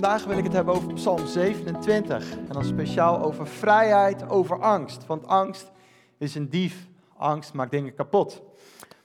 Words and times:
vandaag 0.00 0.24
wil 0.24 0.38
ik 0.38 0.44
het 0.44 0.52
hebben 0.52 0.74
over 0.74 0.94
Psalm 0.94 1.26
27. 1.26 2.32
En 2.32 2.52
dan 2.52 2.64
speciaal 2.64 3.22
over 3.22 3.46
vrijheid 3.46 4.28
over 4.28 4.60
angst. 4.60 5.06
Want 5.06 5.26
angst 5.26 5.70
is 6.18 6.34
een 6.34 6.48
dief. 6.48 6.86
Angst 7.16 7.52
maakt 7.52 7.70
dingen 7.70 7.94
kapot. 7.94 8.42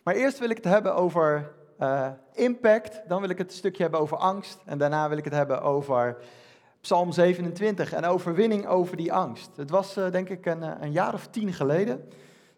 Maar 0.03 0.15
eerst 0.15 0.39
wil 0.39 0.49
ik 0.49 0.55
het 0.55 0.65
hebben 0.65 0.95
over 0.95 1.51
uh, 1.79 2.07
impact. 2.33 3.01
Dan 3.07 3.21
wil 3.21 3.29
ik 3.29 3.37
het 3.37 3.47
een 3.47 3.57
stukje 3.57 3.81
hebben 3.81 3.99
over 3.99 4.17
angst. 4.17 4.59
En 4.65 4.77
daarna 4.77 5.09
wil 5.09 5.17
ik 5.17 5.23
het 5.23 5.33
hebben 5.33 5.61
over 5.61 6.17
Psalm 6.81 7.11
27 7.11 7.93
en 7.93 8.05
overwinning 8.05 8.67
over 8.67 8.97
die 8.97 9.13
angst. 9.13 9.49
Het 9.55 9.69
was 9.69 9.97
uh, 9.97 10.11
denk 10.11 10.29
ik 10.29 10.45
een, 10.45 10.83
een, 10.83 10.91
jaar 10.91 11.13
of 11.13 11.27
tien 11.27 11.53
geleden. 11.53 12.09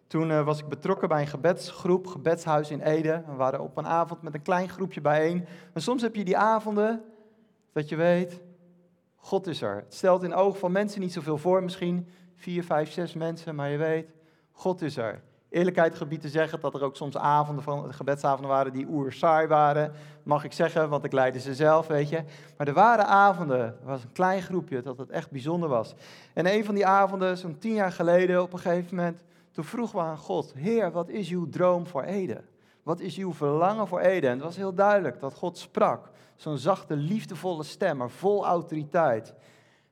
Toen 0.06 0.44
was 0.44 0.58
ik 0.58 0.68
betrokken 0.68 1.08
bij 1.08 1.20
een 1.20 1.26
gebedsgroep, 1.26 2.06
gebedshuis 2.06 2.70
in 2.70 2.80
Ede. 2.80 3.22
We 3.26 3.34
waren 3.34 3.60
op 3.60 3.76
een 3.76 3.86
avond 3.86 4.22
met 4.22 4.34
een 4.34 4.42
klein 4.42 4.68
groepje 4.68 5.00
bijeen. 5.00 5.46
En 5.72 5.82
soms 5.82 6.02
heb 6.02 6.14
je 6.14 6.24
die 6.24 6.36
avonden 6.36 7.02
dat 7.76 7.88
je 7.88 7.96
weet, 7.96 8.40
God 9.16 9.46
is 9.46 9.62
er. 9.62 9.76
Het 9.76 9.94
stelt 9.94 10.22
in 10.22 10.34
ogen 10.34 10.58
van 10.58 10.72
mensen 10.72 11.00
niet 11.00 11.12
zoveel 11.12 11.38
voor, 11.38 11.62
misschien 11.62 12.08
vier, 12.34 12.64
vijf, 12.64 12.92
zes 12.92 13.14
mensen, 13.14 13.54
maar 13.54 13.70
je 13.70 13.76
weet, 13.76 14.10
God 14.52 14.82
is 14.82 14.96
er. 14.96 15.22
Eerlijkheid 15.48 15.94
gebied 15.94 16.20
te 16.20 16.28
zeggen 16.28 16.60
dat 16.60 16.74
er 16.74 16.84
ook 16.84 16.96
soms 16.96 17.16
avonden 17.16 17.64
van 17.64 17.94
gebedsavonden 17.94 18.50
waren 18.50 18.72
die 18.72 18.86
oer 18.88 19.12
saai 19.12 19.46
waren. 19.46 19.92
Mag 20.22 20.44
ik 20.44 20.52
zeggen, 20.52 20.88
want 20.88 21.04
ik 21.04 21.12
leidde 21.12 21.40
ze 21.40 21.54
zelf, 21.54 21.86
weet 21.86 22.08
je. 22.08 22.22
Maar 22.56 22.66
er 22.66 22.74
waren 22.74 23.06
avonden, 23.06 23.76
was 23.82 24.02
een 24.02 24.12
klein 24.12 24.42
groepje, 24.42 24.82
dat 24.82 24.98
het 24.98 25.10
echt 25.10 25.30
bijzonder 25.30 25.68
was. 25.68 25.94
En 26.34 26.46
een 26.46 26.64
van 26.64 26.74
die 26.74 26.86
avonden, 26.86 27.38
zo'n 27.38 27.58
tien 27.58 27.74
jaar 27.74 27.92
geleden, 27.92 28.42
op 28.42 28.52
een 28.52 28.58
gegeven 28.58 28.96
moment, 28.96 29.24
toen 29.50 29.64
vroegen 29.64 29.98
we 29.98 30.04
aan 30.04 30.18
God, 30.18 30.52
Heer, 30.54 30.92
wat 30.92 31.08
is 31.08 31.30
uw 31.30 31.48
droom 31.48 31.86
voor 31.86 32.02
Ede? 32.02 32.42
Wat 32.82 33.00
is 33.00 33.16
uw 33.16 33.32
verlangen 33.32 33.86
voor 33.86 34.00
Ede? 34.00 34.26
En 34.26 34.32
het 34.32 34.42
was 34.42 34.56
heel 34.56 34.74
duidelijk 34.74 35.20
dat 35.20 35.34
God 35.34 35.58
sprak. 35.58 36.14
Zo'n 36.36 36.58
zachte, 36.58 36.96
liefdevolle 36.96 37.62
stem, 37.62 37.96
maar 37.96 38.10
vol 38.10 38.46
autoriteit. 38.46 39.34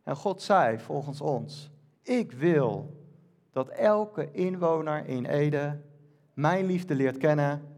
En 0.03 0.17
God 0.17 0.43
zei 0.43 0.79
volgens 0.79 1.21
ons: 1.21 1.71
Ik 2.03 2.33
wil 2.33 3.03
dat 3.51 3.69
elke 3.69 4.31
inwoner 4.31 5.07
in 5.07 5.25
Ede 5.25 5.81
mijn 6.35 6.67
liefde 6.67 6.95
leert 6.95 7.17
kennen. 7.17 7.77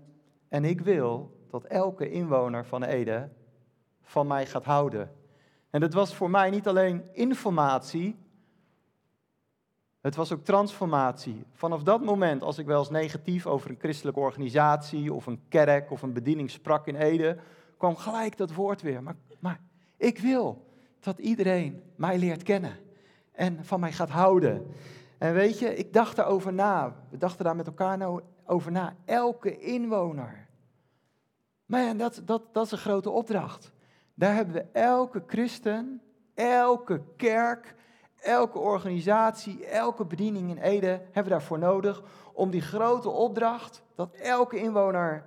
En 0.48 0.64
ik 0.64 0.81
wil 0.81 1.37
dat 1.50 1.64
elke 1.64 2.11
inwoner 2.11 2.67
van 2.67 2.83
Ede 2.83 3.28
van 4.03 4.27
mij 4.27 4.47
gaat 4.47 4.64
houden. 4.64 5.11
En 5.70 5.81
dat 5.81 5.92
was 5.92 6.14
voor 6.14 6.31
mij 6.31 6.50
niet 6.50 6.69
alleen 6.69 7.05
informatie, 7.12 8.17
het 10.00 10.17
was 10.17 10.33
ook 10.33 10.44
transformatie. 10.44 11.44
Vanaf 11.53 11.83
dat 11.83 12.05
moment, 12.05 12.42
als 12.42 12.59
ik 12.59 12.67
wel 12.67 12.78
eens 12.78 12.91
negatief 12.91 13.47
over 13.47 13.70
een 13.70 13.78
christelijke 13.78 14.20
organisatie 14.20 15.12
of 15.12 15.27
een 15.27 15.41
kerk 15.48 15.91
of 15.91 16.03
een 16.03 16.12
bediening 16.12 16.50
sprak 16.50 16.87
in 16.87 16.97
Ede, 16.97 17.39
kwam 17.77 17.96
gelijk 17.96 18.36
dat 18.36 18.55
woord 18.55 18.82
weer. 18.82 19.02
Maar, 19.02 19.16
maar 19.38 19.60
ik 19.96 20.19
wil 20.19 20.66
dat 21.00 21.19
iedereen 21.19 21.82
mij 21.96 22.19
leert 22.19 22.42
kennen 22.42 22.77
en 23.32 23.64
van 23.64 23.80
mij 23.80 23.92
gaat 23.92 24.10
houden. 24.10 24.74
En 25.19 25.34
weet 25.34 25.58
je, 25.58 25.77
ik 25.77 25.92
dacht 25.92 26.16
daarover 26.16 26.52
na. 26.52 26.97
We 27.10 27.16
dachten 27.16 27.44
daar 27.44 27.56
met 27.56 27.66
elkaar 27.66 27.98
nou 27.98 28.20
over 28.47 28.72
na. 28.72 28.97
Elke 29.04 29.58
inwoner. 29.58 30.47
Maar 31.66 31.97
dat, 31.97 32.22
dat, 32.24 32.42
dat 32.52 32.64
is 32.64 32.72
een 32.72 32.78
grote 32.78 33.10
opdracht. 33.10 33.72
Daar 34.14 34.34
hebben 34.34 34.54
we 34.54 34.64
elke 34.72 35.22
christen, 35.27 36.02
elke 36.34 37.02
kerk, 37.16 37.74
elke 38.16 38.58
organisatie, 38.58 39.66
elke 39.66 40.04
bediening 40.04 40.50
in 40.50 40.58
Ede 40.58 40.86
hebben 40.86 41.22
we 41.22 41.28
daarvoor 41.28 41.58
nodig 41.58 42.02
om 42.32 42.50
die 42.50 42.60
grote 42.60 43.08
opdracht, 43.08 43.82
dat 43.94 44.14
elke 44.14 44.58
inwoner 44.58 45.24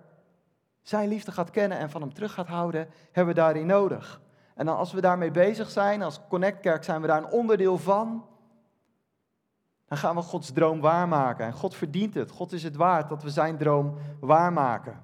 zijn 0.90 1.10
liefde 1.10 1.32
gaat 1.32 1.50
kennen 1.50 1.78
en 1.78 1.90
van 1.90 2.02
hem 2.02 2.14
terug 2.14 2.34
gaat 2.34 2.48
houden, 2.48 2.88
hebben 3.12 3.34
we 3.34 3.40
daarin 3.40 3.66
nodig. 3.66 4.22
En 4.56 4.66
dan 4.66 4.78
als 4.78 4.92
we 4.92 5.02
daarmee 5.02 5.32
bezig 5.32 5.70
zijn, 5.70 6.02
als 6.02 6.20
Connect 6.30 6.60
Kerk 6.60 6.84
zijn 6.84 7.02
we 7.02 7.08
daar 7.08 7.18
een 7.18 7.32
onderdeel 7.32 7.78
van, 7.78 8.26
dan 9.88 9.98
gaan 9.98 10.16
we 10.16 10.22
Gods 10.22 10.52
droom 10.52 10.82
waarmaken. 10.82 11.46
En 11.46 11.54
God 11.54 11.76
verdient 11.76 12.14
het. 12.14 12.32
God 12.32 12.52
is 12.52 12.64
het 12.64 12.76
waard 12.76 13.10
dat 13.10 13.24
we 13.24 13.30
zijn 13.30 13.58
droom 13.58 13.98
waarmaken. 14.20 15.02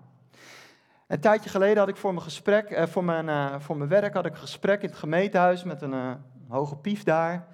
Een 1.07 1.19
tijdje 1.19 1.49
geleden 1.49 1.77
had 1.77 1.87
ik 1.87 1.97
voor 1.97 2.13
mijn, 2.13 2.25
gesprek, 2.25 2.69
eh, 2.69 2.87
voor 2.87 3.03
mijn, 3.03 3.27
uh, 3.27 3.59
voor 3.59 3.77
mijn 3.77 3.89
werk 3.89 4.13
had 4.13 4.25
ik 4.25 4.31
een 4.31 4.37
gesprek 4.37 4.81
in 4.81 4.89
het 4.89 4.97
gemeentehuis 4.97 5.63
met 5.63 5.81
een 5.81 5.93
uh, 5.93 6.11
hoge 6.47 6.75
pief 6.75 7.03
daar. 7.03 7.47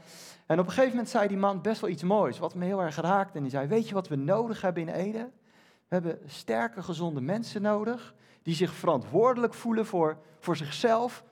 En 0.45 0.59
op 0.59 0.65
een 0.65 0.71
gegeven 0.71 0.89
moment 0.89 1.09
zei 1.09 1.27
die 1.27 1.37
man 1.37 1.61
best 1.61 1.81
wel 1.81 1.89
iets 1.89 2.03
moois, 2.03 2.39
wat 2.39 2.55
me 2.55 2.65
heel 2.65 2.81
erg 2.81 2.95
raakte. 2.95 3.37
En 3.37 3.43
die 3.43 3.51
zei, 3.51 3.67
weet 3.67 3.87
je 3.87 3.93
wat 3.93 4.07
we 4.07 4.15
nodig 4.15 4.61
hebben 4.61 4.87
in 4.87 4.93
Ede? 4.93 5.29
We 5.91 5.97
hebben 5.97 6.19
sterke, 6.25 6.83
gezonde 6.83 7.21
mensen 7.21 7.61
nodig, 7.61 8.13
die 8.43 8.55
zich 8.55 8.73
verantwoordelijk 8.73 9.53
voelen 9.53 9.85
voor, 9.85 10.17
voor 10.39 10.55
zichzelf, 10.55 11.23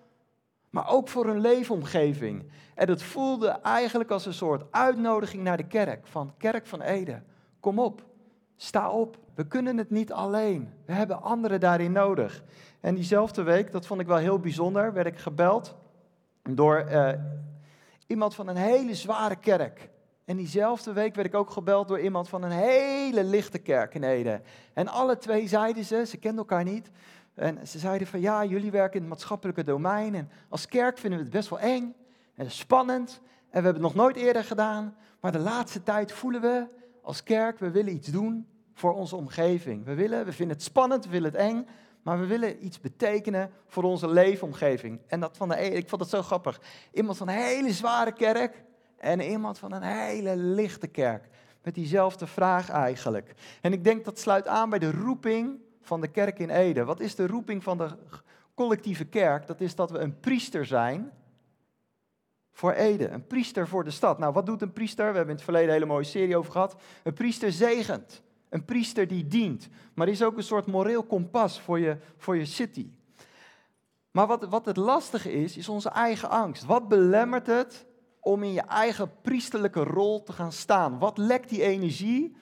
maar 0.70 0.90
ook 0.90 1.08
voor 1.08 1.26
hun 1.26 1.40
leefomgeving. 1.40 2.52
En 2.76 2.88
dat 2.88 3.02
voelde 3.02 3.48
eigenlijk 3.48 4.10
als 4.10 4.26
een 4.26 4.34
soort 4.34 4.64
uitnodiging 4.72 5.44
naar 5.44 5.58
de 5.58 5.68
kerk, 5.68 6.08
van 6.08 6.34
Kerk 6.38 6.68
van 6.68 6.82
Ede. 6.82 7.22
Kom 7.60 7.80
op, 7.80 8.06
sta 8.56 8.90
op, 8.90 9.18
we 9.36 9.48
kunnen 9.48 9.78
het 9.78 9.90
niet 9.90 10.12
alleen. 10.12 10.74
We 10.86 10.94
hebben 10.94 11.22
anderen 11.22 11.60
daarin 11.60 11.92
nodig. 11.92 12.44
En 12.80 12.96
diezelfde 12.96 13.44
week, 13.44 13.72
dat 13.72 13.86
vond 13.86 14.02
ik 14.02 14.08
wel 14.08 14.18
heel 14.18 14.40
bijzonder, 14.40 14.94
werd 14.94 15.08
ik 15.08 15.20
gebeld 15.20 15.76
door 16.42 16.86
uh, 16.90 17.12
iemand 18.08 18.36
van 18.36 18.48
een 18.48 18.56
hele 18.56 18.96
zware 18.96 19.36
kerk. 19.36 19.90
En 20.30 20.38
diezelfde 20.38 20.94
week 20.94 21.16
werd 21.16 21.28
ik 21.28 21.36
ook 21.36 21.50
gebeld 21.50 21.88
door 21.88 22.00
iemand 22.00 22.30
van 22.30 22.44
een 22.44 22.52
hele 22.52 23.24
lichte 23.24 23.60
kerk 23.60 23.96
in 23.96 24.04
Ede. 24.04 24.42
En 24.74 24.88
alle 24.88 25.18
twee 25.18 25.48
zeiden 25.48 25.86
ze, 25.86 26.06
ze 26.06 26.18
kenden 26.18 26.40
elkaar 26.40 26.64
niet. 26.64 26.92
En 27.34 27.68
ze 27.68 27.80
zeiden 27.80 28.08
van 28.08 28.20
ja, 28.20 28.46
jullie 28.46 28.72
werken 28.72 28.94
in 28.94 29.00
het 29.00 29.10
maatschappelijke 29.10 29.64
domein. 29.64 30.16
En 30.16 30.30
als 30.50 30.68
kerk 30.68 30.98
vinden 30.98 31.20
we 31.20 31.26
het 31.26 31.34
best 31.34 31.50
wel 31.50 31.60
eng 31.60 31.96
en 32.36 32.52
spannend. 32.52 33.22
En 33.22 33.30
we 33.40 33.52
hebben 33.52 33.74
het 33.74 33.82
nog 33.82 33.96
nooit 33.96 34.16
eerder 34.16 34.44
gedaan. 34.44 34.96
Maar 35.20 35.32
de 35.32 35.40
laatste 35.40 35.84
tijd 35.84 36.12
voelen 36.12 36.42
we 36.42 36.68
als 37.02 37.24
kerk, 37.24 37.60
we 37.60 37.72
willen 37.72 37.94
iets 37.94 38.08
doen 38.08 38.48
voor 38.74 38.94
onze 38.94 39.16
omgeving. 39.16 39.86
We, 39.86 39.94
willen, 39.94 40.26
we 40.26 40.32
vinden 40.32 40.56
het 40.56 40.66
spannend, 40.66 41.06
we 41.06 41.12
willen 41.12 41.32
het 41.32 41.40
eng. 41.40 41.68
Maar 42.02 42.20
we 42.20 42.26
willen 42.26 42.66
iets 42.66 42.80
betekenen 42.80 43.52
voor 43.68 43.84
onze 43.84 44.10
leefomgeving. 44.10 45.02
En 45.08 45.20
dat 45.20 45.38
van 45.38 45.50
de, 45.50 45.56
ik 45.56 45.90
vond 45.90 46.02
het 46.02 46.10
zo 46.10 46.22
grappig. 46.22 46.62
Iemand 46.94 47.18
van 47.18 47.28
een 47.28 47.36
hele 47.36 47.74
zware 47.74 48.12
kerk 48.12 48.68
en 49.00 49.22
iemand 49.22 49.60
van 49.60 49.72
een 49.72 49.82
hele 49.82 50.36
lichte 50.36 50.88
kerk. 50.88 51.28
Met 51.64 51.76
diezelfde 51.76 52.28
vraag 52.28 52.70
eigenlijk. 52.70 53.34
En 53.62 53.74
ik 53.74 53.84
denk 53.84 54.06
dat 54.06 54.20
sluit 54.20 54.48
aan 54.48 54.70
bij 54.70 54.80
de 54.80 54.92
roeping 54.92 55.60
van 55.82 56.02
de 56.02 56.08
kerk 56.08 56.40
in 56.40 56.50
Ede. 56.50 56.84
Wat 56.84 57.00
is 57.00 57.16
de 57.16 57.28
roeping 57.28 57.64
van 57.64 57.78
de 57.78 57.90
collectieve 58.54 59.06
kerk? 59.06 59.48
Dat 59.48 59.62
is 59.62 59.76
dat 59.76 59.92
we 59.92 59.98
een 59.98 60.20
priester 60.20 60.66
zijn 60.66 61.12
voor 62.52 62.72
Ede. 62.72 63.08
Een 63.08 63.28
priester 63.28 63.68
voor 63.68 63.84
de 63.84 63.92
stad. 63.92 64.20
Nou, 64.20 64.34
wat 64.34 64.46
doet 64.46 64.62
een 64.62 64.74
priester? 64.74 65.10
We 65.10 65.16
hebben 65.16 65.30
in 65.30 65.36
het 65.36 65.44
verleden 65.44 65.68
een 65.68 65.74
hele 65.74 65.86
mooie 65.86 66.04
serie 66.04 66.38
over 66.38 66.52
gehad. 66.52 66.76
Een 67.04 67.14
priester 67.14 67.52
zegent. 67.52 68.22
Een 68.50 68.66
priester 68.66 69.08
die 69.08 69.28
dient. 69.28 69.70
Maar 69.94 70.08
is 70.08 70.24
ook 70.24 70.38
een 70.38 70.44
soort 70.44 70.66
moreel 70.66 71.04
kompas 71.04 71.62
voor 71.62 71.80
je, 71.80 71.98
voor 72.18 72.38
je 72.38 72.46
city. 72.46 72.90
Maar 74.12 74.28
wat, 74.28 74.46
wat 74.46 74.66
het 74.66 74.78
lastige 74.78 75.32
is, 75.32 75.58
is 75.58 75.70
onze 75.70 75.90
eigen 75.90 76.30
angst. 76.30 76.66
Wat 76.66 76.88
belemmert 76.88 77.48
het 77.48 77.86
om 78.20 78.44
in 78.44 78.54
je 78.54 78.62
eigen 78.62 79.12
priesterlijke 79.22 79.84
rol 79.84 80.24
te 80.24 80.34
gaan 80.34 80.52
staan? 80.52 81.00
Wat 81.00 81.18
lekt 81.18 81.50
die 81.50 81.64
energie 81.64 82.36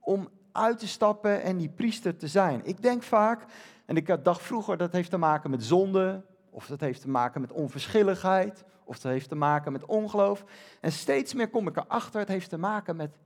om 0.00 0.28
uit 0.52 0.78
te 0.78 0.88
stappen 0.88 1.42
en 1.42 1.56
die 1.56 1.68
priester 1.68 2.16
te 2.16 2.28
zijn? 2.28 2.60
Ik 2.64 2.82
denk 2.82 3.02
vaak, 3.02 3.44
en 3.84 3.96
ik 3.96 4.24
dacht 4.24 4.42
vroeger 4.42 4.76
dat 4.76 4.92
heeft 4.92 5.10
te 5.10 5.16
maken 5.16 5.50
met 5.50 5.64
zonde, 5.64 6.24
of 6.50 6.66
dat 6.66 6.80
heeft 6.80 7.00
te 7.00 7.08
maken 7.08 7.40
met 7.40 7.52
onverschilligheid, 7.52 8.64
of 8.84 8.98
dat 8.98 9.12
heeft 9.12 9.28
te 9.28 9.34
maken 9.34 9.72
met 9.72 9.84
ongeloof. 9.84 10.44
En 10.80 10.92
steeds 10.92 11.34
meer 11.34 11.48
kom 11.48 11.68
ik 11.68 11.76
erachter, 11.76 12.20
het 12.20 12.28
heeft 12.28 12.48
te 12.50 12.58
maken 12.58 12.96
met 12.96 13.18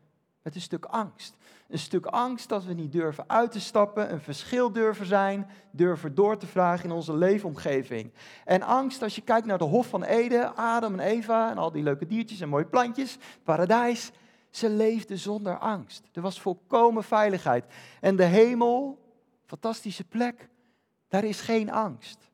met 0.49 0.57
een 0.57 0.63
stuk 0.63 0.85
angst. 0.85 1.37
Een 1.69 1.79
stuk 1.79 2.07
angst 2.07 2.49
dat 2.49 2.65
we 2.65 2.73
niet 2.73 2.93
durven 2.93 3.25
uit 3.27 3.53
te 3.53 3.61
stappen, 3.61 4.13
een 4.13 4.21
verschil 4.21 4.73
durven 4.73 5.07
zijn, 5.07 5.51
durven 5.71 6.15
door 6.15 6.37
te 6.37 6.47
vragen 6.47 6.85
in 6.85 6.91
onze 6.91 7.17
leefomgeving. 7.17 8.13
En 8.45 8.63
angst, 8.63 9.03
als 9.03 9.15
je 9.15 9.21
kijkt 9.21 9.47
naar 9.47 9.59
de 9.59 9.65
Hof 9.65 9.87
van 9.87 10.03
Ede, 10.03 10.47
Adam 10.55 10.93
en 10.93 11.07
Eva 11.07 11.51
en 11.51 11.59
al 11.59 11.73
die 11.73 11.83
leuke 11.83 12.07
diertjes 12.07 12.41
en 12.41 12.49
mooie 12.49 12.67
plantjes, 12.67 13.19
paradijs, 13.43 14.11
ze 14.51 14.69
leefden 14.69 15.19
zonder 15.19 15.59
angst. 15.59 16.09
Er 16.13 16.23
was 16.23 16.41
volkomen 16.41 17.05
veiligheid. 17.05 17.65
En 18.01 18.17
de 18.17 18.25
hemel, 18.25 18.99
fantastische 19.47 20.05
plek, 20.05 20.49
daar 21.09 21.25
is 21.25 21.41
geen 21.41 21.71
angst. 21.71 22.31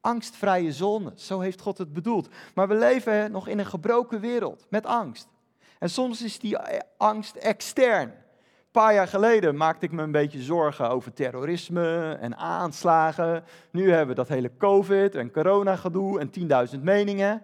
Angstvrije 0.00 0.72
zone, 0.72 1.12
zo 1.14 1.40
heeft 1.40 1.60
God 1.60 1.78
het 1.78 1.92
bedoeld. 1.92 2.28
Maar 2.54 2.68
we 2.68 2.74
leven 2.74 3.30
nog 3.30 3.48
in 3.48 3.58
een 3.58 3.66
gebroken 3.66 4.20
wereld 4.20 4.66
met 4.70 4.86
angst. 4.86 5.28
En 5.78 5.90
soms 5.90 6.22
is 6.22 6.38
die 6.38 6.58
angst 6.96 7.36
extern. 7.36 8.26
Paar 8.78 8.94
jaar 8.94 9.08
geleden 9.08 9.56
maakte 9.56 9.84
ik 9.84 9.92
me 9.92 10.02
een 10.02 10.12
beetje 10.12 10.42
zorgen 10.42 10.90
over 10.90 11.12
terrorisme 11.12 12.16
en 12.20 12.36
aanslagen. 12.36 13.44
Nu 13.70 13.90
hebben 13.90 14.08
we 14.08 14.14
dat 14.14 14.28
hele 14.28 14.50
COVID 14.58 15.14
en 15.14 15.30
corona 15.30 15.76
gedoe 15.76 16.20
en 16.20 16.30
10.000 16.76 16.80
meningen. 16.82 17.42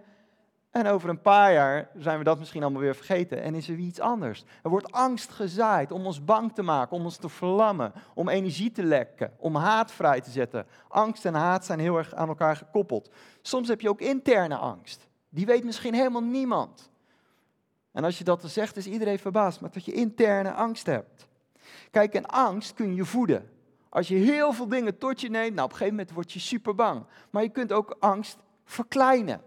En 0.71 0.87
over 0.87 1.09
een 1.09 1.21
paar 1.21 1.53
jaar 1.53 1.89
zijn 1.99 2.19
we 2.19 2.25
dat 2.25 2.39
misschien 2.39 2.63
allemaal 2.63 2.81
weer 2.81 2.95
vergeten 2.95 3.43
en 3.43 3.55
is 3.55 3.69
er 3.69 3.77
iets 3.77 4.01
anders. 4.01 4.45
Er 4.63 4.71
wordt 4.71 4.93
angst 4.93 5.31
gezaaid 5.31 5.93
om 5.93 6.07
ons 6.07 6.25
bang 6.25 6.53
te 6.53 6.63
maken, 6.63 6.97
om 6.97 7.05
ons 7.05 7.17
te 7.17 7.29
verlammen, 7.29 7.93
om 8.15 8.29
energie 8.29 8.73
te 8.73 8.85
lekken, 8.85 9.33
om 9.37 9.57
haat 9.57 9.93
vrij 9.93 10.21
te 10.21 10.31
zetten. 10.31 10.67
Angst 10.89 11.25
en 11.25 11.35
haat 11.35 11.65
zijn 11.65 11.79
heel 11.79 11.97
erg 11.97 12.15
aan 12.15 12.29
elkaar 12.29 12.57
gekoppeld. 12.57 13.11
Soms 13.43 13.69
heb 13.69 13.81
je 13.81 13.89
ook 13.89 14.01
interne 14.01 14.57
angst. 14.57 15.07
Die 15.29 15.47
weet 15.47 15.65
misschien 15.65 15.95
helemaal 15.95 16.23
niemand. 16.23 16.93
En 17.95 18.05
als 18.05 18.19
je 18.19 18.25
dat 18.25 18.43
zegt, 18.47 18.77
is 18.77 18.87
iedereen 18.87 19.19
verbaasd, 19.19 19.61
maar 19.61 19.71
dat 19.71 19.85
je 19.85 19.93
interne 19.93 20.53
angst 20.53 20.87
hebt. 20.87 21.27
Kijk, 21.91 22.15
en 22.15 22.27
angst 22.27 22.75
kun 22.75 22.95
je 22.95 23.05
voeden. 23.05 23.51
Als 23.89 24.09
je 24.09 24.15
heel 24.15 24.53
veel 24.53 24.69
dingen 24.69 24.99
tot 24.99 25.21
je 25.21 25.31
neemt, 25.31 25.55
nou 25.55 25.65
op 25.65 25.71
een 25.71 25.77
gegeven 25.77 25.97
moment 25.97 26.15
word 26.15 26.33
je 26.33 26.39
super 26.39 26.75
bang. 26.75 27.05
Maar 27.31 27.43
je 27.43 27.49
kunt 27.49 27.73
ook 27.73 27.97
angst 28.01 28.37
verkleinen. 28.65 29.41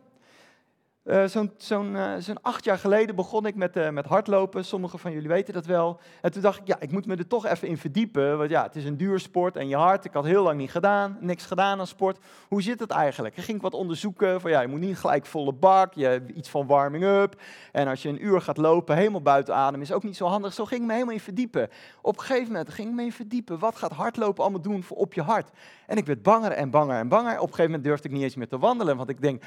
Uh, 1.08 1.26
Zo'n 1.26 1.52
zo 1.58 1.86
zo 2.20 2.34
acht 2.42 2.64
jaar 2.64 2.78
geleden 2.78 3.16
begon 3.16 3.46
ik 3.46 3.56
met, 3.56 3.78
uh, 3.78 3.90
met 3.90 4.06
hardlopen. 4.06 4.66
Sommigen 4.66 5.00
van 5.00 5.12
jullie 5.12 5.28
weten 5.28 5.54
dat 5.54 5.66
wel. 5.66 6.00
En 6.22 6.32
toen 6.32 6.42
dacht 6.42 6.60
ik, 6.60 6.68
ja, 6.68 6.80
ik 6.80 6.92
moet 6.92 7.06
me 7.06 7.16
er 7.16 7.28
toch 7.28 7.46
even 7.46 7.68
in 7.68 7.78
verdiepen. 7.78 8.38
Want 8.38 8.50
ja, 8.50 8.64
het 8.64 8.76
is 8.76 8.86
een 8.86 8.98
duur 8.98 9.20
sport 9.20 9.56
en 9.56 9.68
je 9.68 9.76
hart. 9.76 10.06
Ik 10.06 10.14
had 10.14 10.26
heel 10.26 10.44
lang 10.44 10.58
niet 10.58 10.72
gedaan, 10.72 11.18
niks 11.20 11.46
gedaan 11.46 11.80
aan 11.80 11.88
sport. 11.88 12.18
Hoe 12.48 12.62
zit 12.62 12.80
het 12.80 12.92
eigenlijk? 12.92 13.38
Ik 13.38 13.44
ging 13.44 13.62
wat 13.62 13.74
onderzoeken. 13.74 14.42
Van 14.42 14.52
ja, 14.52 14.62
je 14.62 14.68
moet 14.68 14.80
niet 14.80 14.98
gelijk 14.98 15.26
volle 15.26 15.54
bak. 15.54 15.94
Je 15.94 16.06
hebt 16.06 16.30
iets 16.30 16.50
van 16.50 16.68
warming 16.68 17.04
up. 17.04 17.42
En 17.72 17.88
als 17.88 18.02
je 18.02 18.10
een 18.10 18.26
uur 18.26 18.42
gaat 18.42 18.58
lopen, 18.58 18.96
helemaal 18.96 19.22
buiten 19.22 19.56
adem, 19.56 19.82
is 19.82 19.92
ook 19.92 20.04
niet 20.04 20.18
zo 20.18 20.26
handig. 20.26 20.54
Zo 20.54 20.66
ging 20.66 20.82
ik 20.82 20.88
me 20.88 20.94
helemaal 20.94 21.14
in 21.14 21.20
verdiepen. 21.20 21.70
Op 22.02 22.18
een 22.18 22.24
gegeven 22.24 22.52
moment 22.52 22.70
ging 22.70 22.88
ik 22.90 22.96
me 22.96 23.04
in 23.04 23.12
verdiepen. 23.12 23.60
Wat 23.60 23.76
gaat 23.76 23.92
hardlopen 23.92 24.44
allemaal 24.44 24.62
doen 24.62 24.84
voor 24.84 24.98
op 24.98 25.14
je 25.14 25.22
hart? 25.22 25.50
En 25.86 25.98
ik 25.98 26.06
werd 26.06 26.22
banger 26.24 26.52
en 26.52 26.70
banger 26.70 27.00
en 27.00 27.08
banger. 27.08 27.34
Op 27.34 27.42
een 27.42 27.48
gegeven 27.48 27.66
moment 27.66 27.84
durfde 27.84 28.08
ik 28.08 28.14
niet 28.14 28.24
eens 28.24 28.36
meer 28.36 28.48
te 28.48 28.60
wandelen. 28.60 28.98
Want 28.98 29.10
ik 29.10 29.22
denk... 29.22 29.44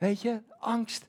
Weet 0.00 0.20
je, 0.20 0.42
angst 0.58 1.08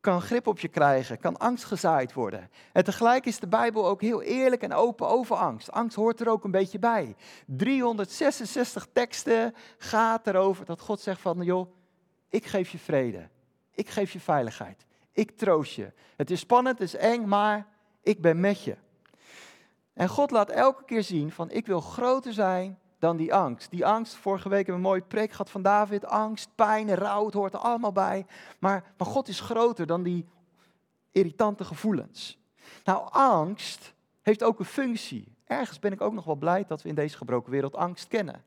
kan 0.00 0.20
grip 0.20 0.46
op 0.46 0.58
je 0.58 0.68
krijgen, 0.68 1.18
kan 1.18 1.36
angst 1.36 1.64
gezaaid 1.64 2.12
worden. 2.12 2.50
En 2.72 2.84
tegelijk 2.84 3.26
is 3.26 3.38
de 3.38 3.48
Bijbel 3.48 3.86
ook 3.86 4.00
heel 4.00 4.22
eerlijk 4.22 4.62
en 4.62 4.72
open 4.72 5.08
over 5.08 5.36
angst. 5.36 5.70
Angst 5.70 5.96
hoort 5.96 6.20
er 6.20 6.28
ook 6.28 6.44
een 6.44 6.50
beetje 6.50 6.78
bij. 6.78 7.16
366 7.46 8.86
teksten 8.92 9.54
gaat 9.78 10.26
erover 10.26 10.64
dat 10.64 10.80
God 10.80 11.00
zegt 11.00 11.20
van, 11.20 11.42
joh, 11.42 11.72
ik 12.28 12.46
geef 12.46 12.70
je 12.70 12.78
vrede. 12.78 13.28
Ik 13.74 13.88
geef 13.88 14.12
je 14.12 14.20
veiligheid. 14.20 14.86
Ik 15.12 15.30
troost 15.30 15.74
je. 15.74 15.92
Het 16.16 16.30
is 16.30 16.40
spannend, 16.40 16.78
het 16.78 16.88
is 16.94 17.00
eng, 17.00 17.28
maar 17.28 17.66
ik 18.02 18.20
ben 18.20 18.40
met 18.40 18.64
je. 18.64 18.76
En 19.92 20.08
God 20.08 20.30
laat 20.30 20.50
elke 20.50 20.84
keer 20.84 21.02
zien 21.02 21.32
van, 21.32 21.50
ik 21.50 21.66
wil 21.66 21.80
groter 21.80 22.32
zijn 22.32 22.78
dan 23.00 23.16
die 23.16 23.34
angst. 23.34 23.70
Die 23.70 23.86
angst, 23.86 24.14
vorige 24.14 24.48
week 24.48 24.66
hebben 24.66 24.74
we 24.74 24.88
een 24.88 24.94
mooie 24.94 25.08
preek 25.08 25.30
gehad 25.30 25.50
van 25.50 25.62
David. 25.62 26.04
Angst, 26.04 26.48
pijn, 26.54 26.94
rouw, 26.94 27.24
het 27.24 27.34
hoort 27.34 27.52
er 27.52 27.58
allemaal 27.58 27.92
bij. 27.92 28.26
Maar, 28.58 28.84
maar 28.96 29.06
God 29.06 29.28
is 29.28 29.40
groter 29.40 29.86
dan 29.86 30.02
die 30.02 30.26
irritante 31.12 31.64
gevoelens. 31.64 32.38
Nou, 32.84 33.08
angst 33.10 33.94
heeft 34.22 34.42
ook 34.42 34.58
een 34.58 34.64
functie. 34.64 35.36
Ergens 35.44 35.78
ben 35.78 35.92
ik 35.92 36.00
ook 36.00 36.12
nog 36.12 36.24
wel 36.24 36.34
blij 36.34 36.64
dat 36.66 36.82
we 36.82 36.88
in 36.88 36.94
deze 36.94 37.16
gebroken 37.16 37.52
wereld 37.52 37.76
angst 37.76 38.08
kennen. 38.08 38.44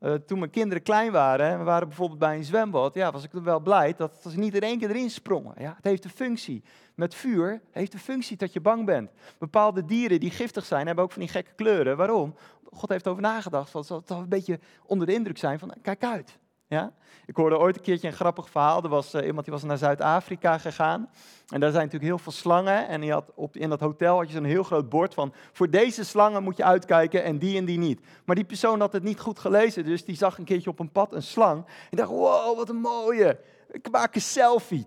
Uh, 0.00 0.14
toen 0.14 0.38
mijn 0.38 0.50
kinderen 0.50 0.82
klein 0.82 1.12
waren, 1.12 1.50
en 1.50 1.58
we 1.58 1.64
waren 1.64 1.88
bijvoorbeeld 1.88 2.18
bij 2.18 2.36
een 2.36 2.44
zwembad, 2.44 2.94
ja, 2.94 3.12
was 3.12 3.24
ik 3.24 3.30
wel 3.32 3.60
blij 3.60 3.94
dat 3.96 4.26
ze 4.28 4.38
niet 4.38 4.54
in 4.54 4.60
één 4.60 4.78
keer 4.78 4.90
erin 4.90 5.10
sprongen. 5.10 5.54
Ja, 5.58 5.72
het 5.76 5.84
heeft 5.84 6.04
een 6.04 6.10
functie. 6.10 6.62
Met 6.94 7.14
vuur 7.14 7.62
heeft 7.70 7.92
de 7.92 7.98
functie 7.98 8.36
dat 8.36 8.52
je 8.52 8.60
bang 8.60 8.86
bent. 8.86 9.10
Bepaalde 9.38 9.84
dieren 9.84 10.20
die 10.20 10.30
giftig 10.30 10.64
zijn, 10.64 10.86
hebben 10.86 11.04
ook 11.04 11.12
van 11.12 11.20
die 11.20 11.30
gekke 11.30 11.52
kleuren. 11.54 11.96
Waarom? 11.96 12.34
God 12.74 12.88
heeft 12.88 13.08
over 13.08 13.22
nagedacht. 13.22 13.70
Van, 13.70 13.84
zal 13.84 14.02
een 14.08 14.28
beetje 14.28 14.60
onder 14.86 15.06
de 15.06 15.14
indruk 15.14 15.38
zijn 15.38 15.58
van, 15.58 15.74
kijk 15.82 16.04
uit. 16.04 16.38
Ja? 16.66 16.92
Ik 17.26 17.36
hoorde 17.36 17.58
ooit 17.58 17.76
een 17.76 17.82
keertje 17.82 18.08
een 18.08 18.14
grappig 18.14 18.50
verhaal. 18.50 18.82
Er 18.82 18.88
was 18.88 19.14
uh, 19.14 19.26
iemand 19.26 19.44
die 19.44 19.54
was 19.54 19.62
naar 19.62 19.78
Zuid-Afrika 19.78 20.58
gegaan. 20.58 21.10
En 21.48 21.60
daar 21.60 21.70
zijn 21.70 21.84
natuurlijk 21.84 22.10
heel 22.10 22.18
veel 22.18 22.32
slangen. 22.32 22.88
En 22.88 23.00
die 23.00 23.12
had 23.12 23.30
op, 23.34 23.56
in 23.56 23.68
dat 23.68 23.80
hotel 23.80 24.16
had 24.16 24.26
je 24.26 24.34
zo'n 24.34 24.44
heel 24.44 24.62
groot 24.62 24.88
bord 24.88 25.14
van... 25.14 25.34
voor 25.52 25.70
deze 25.70 26.04
slangen 26.04 26.42
moet 26.42 26.56
je 26.56 26.64
uitkijken 26.64 27.24
en 27.24 27.38
die 27.38 27.56
en 27.56 27.64
die 27.64 27.78
niet. 27.78 28.00
Maar 28.24 28.36
die 28.36 28.44
persoon 28.44 28.80
had 28.80 28.92
het 28.92 29.02
niet 29.02 29.20
goed 29.20 29.38
gelezen. 29.38 29.84
Dus 29.84 30.04
die 30.04 30.16
zag 30.16 30.38
een 30.38 30.44
keertje 30.44 30.70
op 30.70 30.78
een 30.78 30.92
pad 30.92 31.12
een 31.12 31.22
slang. 31.22 31.64
En 31.90 31.96
dacht, 31.96 32.10
wow, 32.10 32.56
wat 32.56 32.68
een 32.68 32.80
mooie. 32.80 33.40
Ik 33.70 33.90
maak 33.90 34.14
een 34.14 34.20
selfie. 34.20 34.86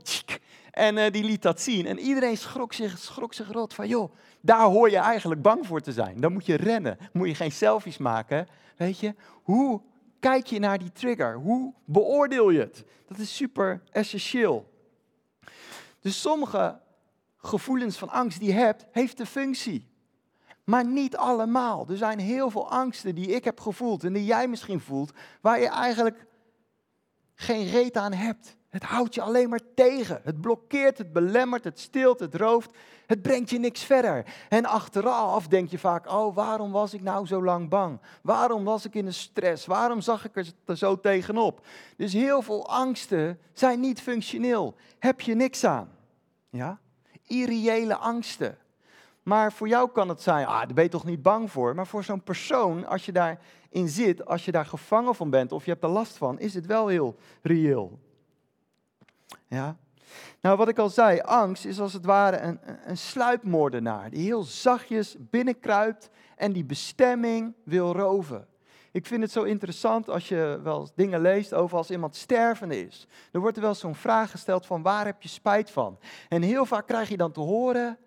En 0.78 0.98
uh, 0.98 1.12
die 1.12 1.24
liet 1.24 1.42
dat 1.42 1.62
zien. 1.62 1.86
En 1.86 2.00
iedereen 2.00 2.38
schrok 2.38 2.74
zich, 2.74 2.98
schrok 2.98 3.34
zich 3.34 3.52
rot 3.52 3.74
van, 3.74 3.88
joh, 3.88 4.14
daar 4.42 4.62
hoor 4.62 4.90
je 4.90 4.98
eigenlijk 4.98 5.42
bang 5.42 5.68
voor 5.68 5.82
te 5.82 5.92
zijn. 5.92 6.20
Dan 6.20 6.34
moet 6.34 6.46
je 6.46 6.56
rennen. 6.56 6.98
Moet 7.14 7.28
je 7.28 7.36
geen 7.36 7.52
selfies 7.52 7.98
maken. 7.98 8.48
Weet 8.76 9.00
je, 9.00 9.16
hoe 9.44 9.82
kijk 10.20 10.46
je 10.46 10.60
naar 10.60 10.78
die 10.78 10.92
trigger? 10.92 11.36
Hoe 11.36 11.74
beoordeel 11.86 12.50
je 12.50 12.60
het? 12.60 12.84
Dat 13.08 13.18
is 13.18 13.36
super 13.36 13.82
essentieel. 13.92 14.72
Dus 16.00 16.22
sommige 16.22 16.80
gevoelens 17.38 17.98
van 17.98 18.10
angst 18.10 18.40
die 18.40 18.48
je 18.48 18.54
hebt, 18.54 18.86
heeft 18.92 19.18
de 19.18 19.26
functie. 19.26 19.88
Maar 20.64 20.86
niet 20.86 21.18
allemaal. 21.18 21.86
Er 21.90 21.98
zijn 21.98 22.20
heel 22.20 22.50
veel 22.50 22.70
angsten 22.70 23.16
die 23.16 23.28
ik 23.28 23.44
heb 23.44 23.60
gevoeld 23.60 24.04
en 24.04 24.14
die 24.14 24.26
jij 24.26 24.48
misschien 24.48 24.80
voelt, 24.80 25.12
waar 25.42 25.60
je 25.60 25.70
eigenlijk 25.70 26.26
geen 27.40 27.70
reet 27.70 27.98
aan 27.98 28.14
hebt. 28.14 28.56
Het 28.70 28.84
houdt 28.84 29.14
je 29.14 29.22
alleen 29.22 29.50
maar 29.50 29.60
tegen. 29.76 30.22
Het 30.24 30.42
blokkeert, 30.42 30.98
het 30.98 31.14
belemmert, 31.14 31.64
het 31.64 31.80
stilt, 31.80 32.20
het 32.20 32.36
rooft. 32.36 32.78
Het 33.06 33.22
brengt 33.22 33.50
je 33.50 33.60
niks 33.60 33.84
verder. 33.84 34.26
En 34.50 34.66
achteraf 34.66 35.48
denk 35.48 35.70
je 35.70 35.80
vaak, 35.80 36.12
oh 36.12 36.36
waarom 36.36 36.72
was 36.72 36.94
ik 36.94 37.02
nou 37.02 37.26
zo 37.26 37.44
lang 37.44 37.70
bang? 37.70 38.00
Waarom 38.22 38.64
was 38.64 38.86
ik 38.86 38.96
in 38.96 39.06
een 39.06 39.14
stress? 39.14 39.66
Waarom 39.66 40.02
zag 40.02 40.26
ik 40.26 40.54
er 40.66 40.78
zo 40.78 41.00
tegenop? 41.00 41.66
Dus 41.98 42.14
heel 42.14 42.42
veel 42.42 42.70
angsten 42.70 43.40
zijn 43.54 43.80
niet 43.80 44.02
functioneel. 44.02 44.76
Heb 45.00 45.22
je 45.22 45.36
niks 45.36 45.64
aan. 45.64 45.90
Ja? 46.50 46.80
Irreële 47.24 47.96
angsten. 47.96 48.58
Maar 49.28 49.54
voor 49.54 49.68
jou 49.68 49.90
kan 49.92 50.10
het 50.10 50.22
zijn, 50.22 50.46
ah, 50.46 50.60
daar 50.60 50.74
ben 50.74 50.84
je 50.84 50.90
toch 50.90 51.06
niet 51.06 51.22
bang 51.22 51.52
voor. 51.52 51.76
Maar 51.76 51.88
voor 51.88 52.04
zo'n 52.04 52.24
persoon, 52.24 52.86
als 52.86 53.06
je 53.06 53.12
daarin 53.12 53.90
zit, 53.90 54.26
als 54.26 54.46
je 54.46 54.52
daar 54.52 54.66
gevangen 54.66 55.16
van 55.16 55.30
bent 55.30 55.52
of 55.52 55.66
je 55.66 55.72
hebt 55.72 55.84
er 55.84 55.90
last 55.90 56.18
van, 56.18 56.40
is 56.40 56.54
het 56.54 56.66
wel 56.66 56.88
heel 56.88 57.16
reëel. 57.42 58.00
Ja? 59.48 59.78
Nou, 60.42 60.58
wat 60.58 60.68
ik 60.68 60.80
al 60.80 60.90
zei, 60.90 61.20
angst 61.20 61.66
is 61.66 61.80
als 61.80 61.94
het 61.94 62.06
ware 62.06 62.38
een, 62.40 62.60
een 62.86 62.98
sluipmoordenaar 62.98 64.10
die 64.10 64.24
heel 64.24 64.44
zachtjes 64.44 65.16
binnenkruipt 65.20 66.10
en 66.36 66.52
die 66.52 66.66
bestemming 66.66 67.54
wil 67.64 67.94
roven. 67.94 68.48
Ik 68.92 69.06
vind 69.06 69.22
het 69.22 69.32
zo 69.32 69.44
interessant 69.44 70.10
als 70.10 70.28
je 70.28 70.60
wel 70.64 70.90
dingen 70.96 71.22
leest 71.22 71.54
over 71.54 71.78
als 71.78 71.92
iemand 71.92 72.16
stervende 72.16 72.86
is. 72.86 73.08
Dan 73.32 73.42
wordt 73.42 73.58
er 73.58 73.64
wel 73.64 73.76
zo'n 73.76 73.96
vraag 73.96 74.32
gesteld 74.32 74.66
van 74.66 74.82
waar 74.82 75.06
heb 75.06 75.22
je 75.22 75.30
spijt 75.30 75.72
van? 75.72 76.00
En 76.30 76.42
heel 76.42 76.66
vaak 76.66 76.88
krijg 76.88 77.10
je 77.10 77.18
dan 77.18 77.32
te 77.32 77.40
horen, 77.40 77.98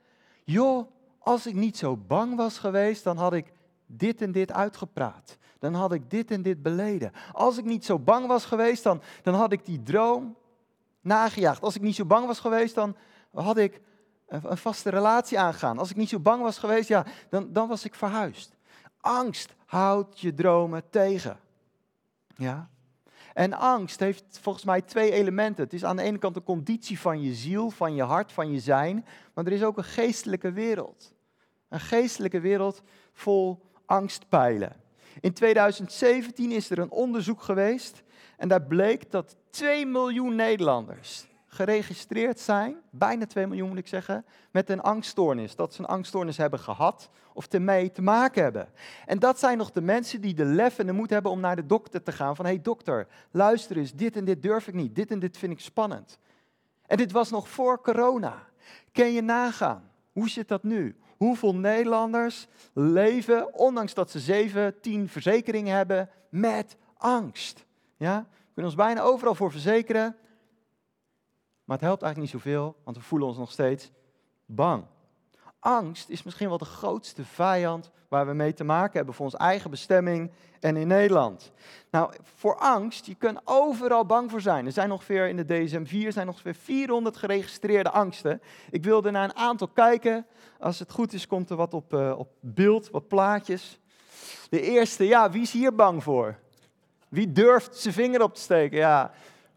joh, 0.45 0.99
als 1.21 1.47
ik 1.47 1.55
niet 1.55 1.77
zo 1.77 1.97
bang 1.97 2.37
was 2.37 2.59
geweest, 2.59 3.05
dan 3.05 3.17
had 3.17 3.33
ik 3.33 3.53
dit 3.87 4.23
en 4.23 4.33
dit 4.33 4.53
uitgepraat. 4.53 5.39
Dan 5.59 5.75
had 5.75 5.93
ik 5.93 6.11
dit 6.11 6.31
en 6.31 6.43
dit 6.43 6.63
beleden. 6.63 7.13
Als 7.33 7.59
ik 7.59 7.65
niet 7.65 7.85
zo 7.85 7.99
bang 7.99 8.27
was 8.27 8.45
geweest, 8.45 8.83
dan, 8.83 9.03
dan 9.23 9.35
had 9.35 9.53
ik 9.53 9.65
die 9.65 9.83
droom 9.83 10.37
nagejaagd. 11.01 11.63
Als 11.63 11.77
ik 11.77 11.83
niet 11.83 11.95
zo 11.95 12.05
bang 12.05 12.27
was 12.27 12.41
geweest, 12.41 12.75
dan 12.75 12.97
had 13.35 13.57
ik 13.57 13.81
een 14.27 14.57
vaste 14.57 14.91
relatie 14.91 15.39
aangegaan. 15.39 15.79
Als 15.79 15.91
ik 15.91 15.97
niet 15.97 16.09
zo 16.09 16.21
bang 16.21 16.43
was 16.43 16.59
geweest, 16.59 16.89
ja, 16.89 17.07
dan, 17.29 17.53
dan 17.53 17.69
was 17.69 17.85
ik 17.85 17.95
verhuisd. 17.95 18.57
Angst 19.01 19.55
houdt 19.67 20.21
je 20.21 20.35
dromen 20.35 20.91
tegen. 20.91 21.39
Ja? 22.37 22.69
En 23.35 23.53
angst 23.53 24.01
heeft 24.01 24.39
volgens 24.41 24.65
mij 24.65 24.83
twee 24.83 25.13
elementen. 25.13 25.65
Het 25.65 25.73
is 25.73 25.85
aan 25.85 25.97
de 25.97 26.03
ene 26.03 26.19
kant 26.19 26.35
de 26.35 26.43
conditie 26.43 27.01
van 27.01 27.23
je 27.23 27.35
ziel, 27.35 27.71
van 27.71 27.95
je 27.95 28.03
hart, 28.03 28.33
van 28.33 28.53
je 28.53 28.61
zijn. 28.61 29.05
Maar 29.35 29.47
er 29.47 29.53
is 29.53 29.63
ook 29.63 29.77
een 29.77 29.85
geestelijke 29.85 30.53
wereld. 30.53 31.13
Een 31.69 31.81
geestelijke 31.81 32.41
wereld 32.41 32.83
vol 33.13 33.61
angstpijlen. 33.87 34.77
In 35.21 35.33
2017 35.33 36.51
is 36.51 36.71
er 36.71 36.79
een 36.79 36.91
onderzoek 36.91 37.43
geweest 37.43 38.03
en 38.37 38.49
daar 38.49 38.63
bleek 38.63 39.11
dat 39.11 39.37
2 39.51 39.87
miljoen 39.87 40.35
Nederlanders 40.35 41.27
geregistreerd 41.53 42.41
zijn, 42.41 42.77
bijna 42.91 43.27
2 43.27 43.47
miljoen 43.47 43.69
moet 43.69 43.79
ik 43.79 43.87
zeggen, 43.87 44.25
met 44.51 44.71
een 44.71 44.81
angststoornis. 44.81 45.57
Dat 45.57 45.75
ze 45.75 45.81
een 45.81 45.87
angststoornis 45.87 46.37
hebben 46.37 46.59
gehad 46.59 47.11
of 47.33 47.47
ermee 47.47 47.93
te 47.93 48.03
maken 48.03 48.43
hebben. 48.43 48.69
En 49.07 49.19
dat 49.19 49.39
zijn 49.39 49.59
nog 49.59 49.71
de 49.71 49.81
mensen 49.81 50.21
die 50.21 50.35
de 50.35 50.45
lef 50.45 50.79
en 50.79 50.87
de 50.87 50.93
moed 50.93 51.11
hebben 51.11 51.33
om 51.33 51.41
naar 51.41 51.57
de 51.57 51.67
dokter 51.67 52.03
te 52.03 52.13
gaan. 52.13 52.37
Van, 52.37 52.45
hé 52.45 52.51
hey 52.51 52.63
dokter, 52.63 53.07
luister 53.31 53.77
eens, 53.77 53.95
dit 53.95 54.17
en 54.17 54.25
dit 54.25 54.43
durf 54.43 54.69
ik 54.69 54.75
niet, 54.75 54.95
dit 54.95 55.11
en 55.11 55.19
dit 55.19 55.39
vind 55.39 55.53
ik 55.53 55.61
spannend. 55.61 56.19
En 56.87 56.97
dit 56.97 57.13
was 57.13 57.31
nog 57.31 57.49
voor 57.49 57.81
corona. 57.81 58.47
Kun 58.93 59.13
je 59.13 59.23
nagaan, 59.23 59.91
hoe 60.13 60.29
zit 60.29 60.49
dat 60.49 60.63
nu? 60.63 60.97
Hoeveel 61.17 61.55
Nederlanders 61.55 62.49
leven, 62.73 63.55
ondanks 63.55 63.95
dat 63.95 64.11
ze 64.11 64.19
7, 64.19 64.81
10 64.81 65.09
verzekeringen 65.09 65.77
hebben, 65.77 66.11
met 66.29 66.77
angst? 66.97 67.65
Ja? 67.97 68.27
We 68.31 68.47
kunnen 68.55 68.73
ons 68.73 68.75
bijna 68.75 69.01
overal 69.01 69.35
voor 69.35 69.51
verzekeren. 69.51 70.17
Maar 71.71 71.79
het 71.79 71.89
helpt 71.89 72.03
eigenlijk 72.03 72.33
niet 72.33 72.43
zoveel, 72.43 72.77
want 72.85 72.97
we 72.97 73.03
voelen 73.03 73.29
ons 73.29 73.37
nog 73.37 73.51
steeds 73.51 73.91
bang. 74.47 74.85
angst 75.61 76.09
is 76.09 76.23
misschien 76.23 76.49
wel 76.49 76.59
de 76.59 76.65
grootste 76.65 77.25
vijand 77.25 77.91
waar 78.09 78.27
we 78.27 78.33
mee 78.33 78.55
te 78.55 78.65
maken 78.65 78.97
hebben 78.97 79.15
voor 79.15 79.25
onze 79.25 79.39
eigen 79.39 79.71
bestemming 79.71 80.31
en 80.61 80.77
in 80.77 80.87
Nederland. 80.87 81.53
Nou, 81.91 82.13
voor 82.23 82.57
angst, 82.57 83.07
je 83.07 83.15
kunt 83.15 83.41
overal 83.45 84.07
bang 84.07 84.31
voor 84.31 84.41
zijn. 84.41 84.67
Er 84.67 84.73
zijn 84.73 84.91
ongeveer 84.91 85.29
in 85.29 85.37
de 85.37 85.45
DSM-4 85.45 86.09
zijn 86.09 86.29
ongeveer 86.29 86.55
400 86.55 87.17
geregistreerde 87.17 87.91
angsten. 87.91 88.43
Ik 88.71 88.85
wilde 88.85 89.11
naar 89.11 89.25
een 89.25 89.37
aantal 89.37 89.69
kijken. 89.69 90.27
Als 90.59 90.79
het 90.79 90.93
goed 90.93 91.13
is, 91.13 91.27
komt 91.27 91.51
er 91.51 91.57
wat 91.57 91.75
op, 91.75 91.95
uh, 91.95 92.19
op 92.19 92.29
beeld, 92.41 92.91
wat 92.91 93.09
plaatjes. 93.09 93.81
De 94.49 94.61
eerste, 94.61 95.07
ja, 95.07 95.31
wie 95.31 95.43
is 95.43 95.53
hier 95.53 95.75
bang 95.75 96.03
voor? 96.03 96.39
Wie 97.09 97.33
durft 97.33 97.77
zijn 97.77 97.95
vinger 97.95 98.23
op 98.23 98.35
te 98.35 98.41
steken? 98.41 98.79
Ja, 98.79 99.13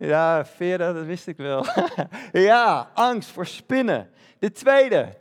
ja 0.07 0.45
Vera, 0.45 0.93
dat 0.93 1.05
wist 1.05 1.27
ik 1.27 1.37
wel. 1.37 1.65
ja, 2.31 2.89
angst 2.93 3.29
voor 3.29 3.45
spinnen. 3.45 4.09
De 4.39 4.51
tweede, 4.51 5.17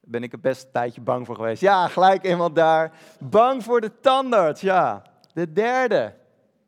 ben 0.00 0.22
ik 0.22 0.32
er 0.32 0.40
best 0.40 0.64
een 0.64 0.70
tijdje 0.72 1.00
bang 1.00 1.26
voor 1.26 1.34
geweest. 1.34 1.60
Ja, 1.60 1.88
gelijk 1.88 2.24
iemand 2.24 2.54
daar. 2.54 2.92
Bang 3.18 3.64
voor 3.64 3.80
de 3.80 4.00
tandarts, 4.00 4.60
ja. 4.60 5.02
De 5.32 5.52
derde. 5.52 6.14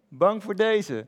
Bang 0.09 0.43
voor 0.43 0.55
deze. 0.55 1.07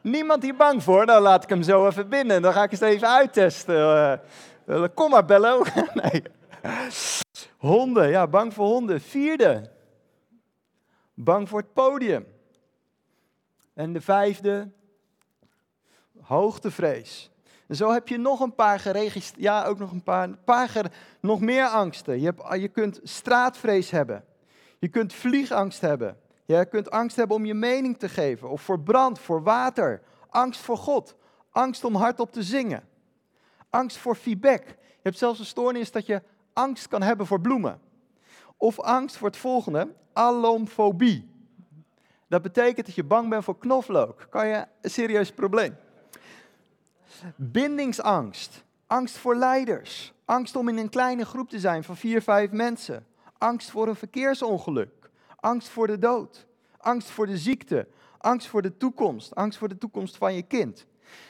Niemand 0.00 0.42
hier 0.42 0.56
bang 0.56 0.82
voor? 0.82 1.06
Dan 1.06 1.22
laat 1.22 1.42
ik 1.42 1.48
hem 1.48 1.62
zo 1.62 1.86
even 1.86 2.08
binnen. 2.08 2.42
Dan 2.42 2.52
ga 2.52 2.62
ik 2.62 2.70
eens 2.70 2.80
even 2.80 3.08
uittesten. 3.08 4.20
Uh, 4.66 4.84
kom 4.94 5.10
maar, 5.10 5.24
Bello. 5.24 5.62
nee. 6.02 6.22
Honden, 7.56 8.08
ja, 8.08 8.26
bang 8.26 8.54
voor 8.54 8.66
honden. 8.66 9.00
Vierde. 9.00 9.70
Bang 11.14 11.48
voor 11.48 11.58
het 11.58 11.72
podium. 11.72 12.33
En 13.74 13.92
de 13.92 14.00
vijfde. 14.00 14.70
Hoogtevrees. 16.20 17.30
En 17.66 17.76
zo 17.76 17.92
heb 17.92 18.08
je 18.08 18.18
nog 18.18 18.40
een 18.40 18.54
paar 18.54 18.80
geregistreerd, 18.80 19.42
ja, 19.42 19.64
ook 19.64 19.78
nog 19.78 19.90
een 19.90 20.02
paar, 20.02 20.28
paar 20.28 20.92
nog 21.20 21.40
meer 21.40 21.64
angsten. 21.64 22.20
Je, 22.20 22.24
hebt, 22.24 22.60
je 22.60 22.68
kunt 22.68 23.00
straatvrees 23.02 23.90
hebben. 23.90 24.24
Je 24.78 24.88
kunt 24.88 25.12
vliegangst 25.12 25.80
hebben. 25.80 26.18
Je 26.44 26.66
kunt 26.66 26.90
angst 26.90 27.16
hebben 27.16 27.36
om 27.36 27.44
je 27.44 27.54
mening 27.54 27.98
te 27.98 28.08
geven. 28.08 28.50
Of 28.50 28.62
voor 28.62 28.80
brand, 28.80 29.18
voor 29.18 29.42
water. 29.42 30.02
Angst 30.28 30.60
voor 30.60 30.78
God. 30.78 31.14
Angst 31.50 31.84
om 31.84 31.94
hardop 31.94 32.32
te 32.32 32.42
zingen. 32.42 32.88
Angst 33.70 33.96
voor 33.96 34.14
feedback. 34.14 34.64
Je 34.66 35.00
hebt 35.02 35.18
zelfs 35.18 35.38
een 35.38 35.44
stoornis 35.44 35.90
dat 35.90 36.06
je 36.06 36.22
angst 36.52 36.88
kan 36.88 37.02
hebben 37.02 37.26
voor 37.26 37.40
bloemen. 37.40 37.80
Of 38.56 38.80
angst 38.80 39.16
voor 39.16 39.28
het 39.28 39.36
volgende, 39.36 39.94
alomfobie. 40.12 41.33
Dat 42.28 42.42
betekent 42.42 42.86
dat 42.86 42.94
je 42.94 43.04
bang 43.04 43.28
bent 43.28 43.44
voor 43.44 43.58
knoflook. 43.58 44.26
Kan 44.30 44.46
je 44.46 44.66
een 44.80 44.90
serieus 44.90 45.32
probleem. 45.32 45.76
Bindingsangst. 47.36 48.64
Angst 48.86 49.16
voor 49.16 49.36
leiders. 49.36 50.12
Angst 50.24 50.56
om 50.56 50.68
in 50.68 50.78
een 50.78 50.88
kleine 50.88 51.24
groep 51.24 51.48
te 51.48 51.58
zijn 51.58 51.84
van 51.84 51.96
vier, 51.96 52.22
vijf 52.22 52.50
mensen. 52.50 53.06
Angst 53.38 53.70
voor 53.70 53.88
een 53.88 53.96
verkeersongeluk. 53.96 55.10
Angst 55.36 55.68
voor 55.68 55.86
de 55.86 55.98
dood. 55.98 56.46
Angst 56.78 57.10
voor 57.10 57.26
de 57.26 57.38
ziekte. 57.38 57.86
Angst 58.18 58.46
voor 58.46 58.62
de 58.62 58.76
toekomst. 58.76 59.34
Angst 59.34 59.58
voor 59.58 59.68
de 59.68 59.78
toekomst 59.78 60.16
van 60.16 60.34
je 60.34 60.42
kind. 60.42 60.86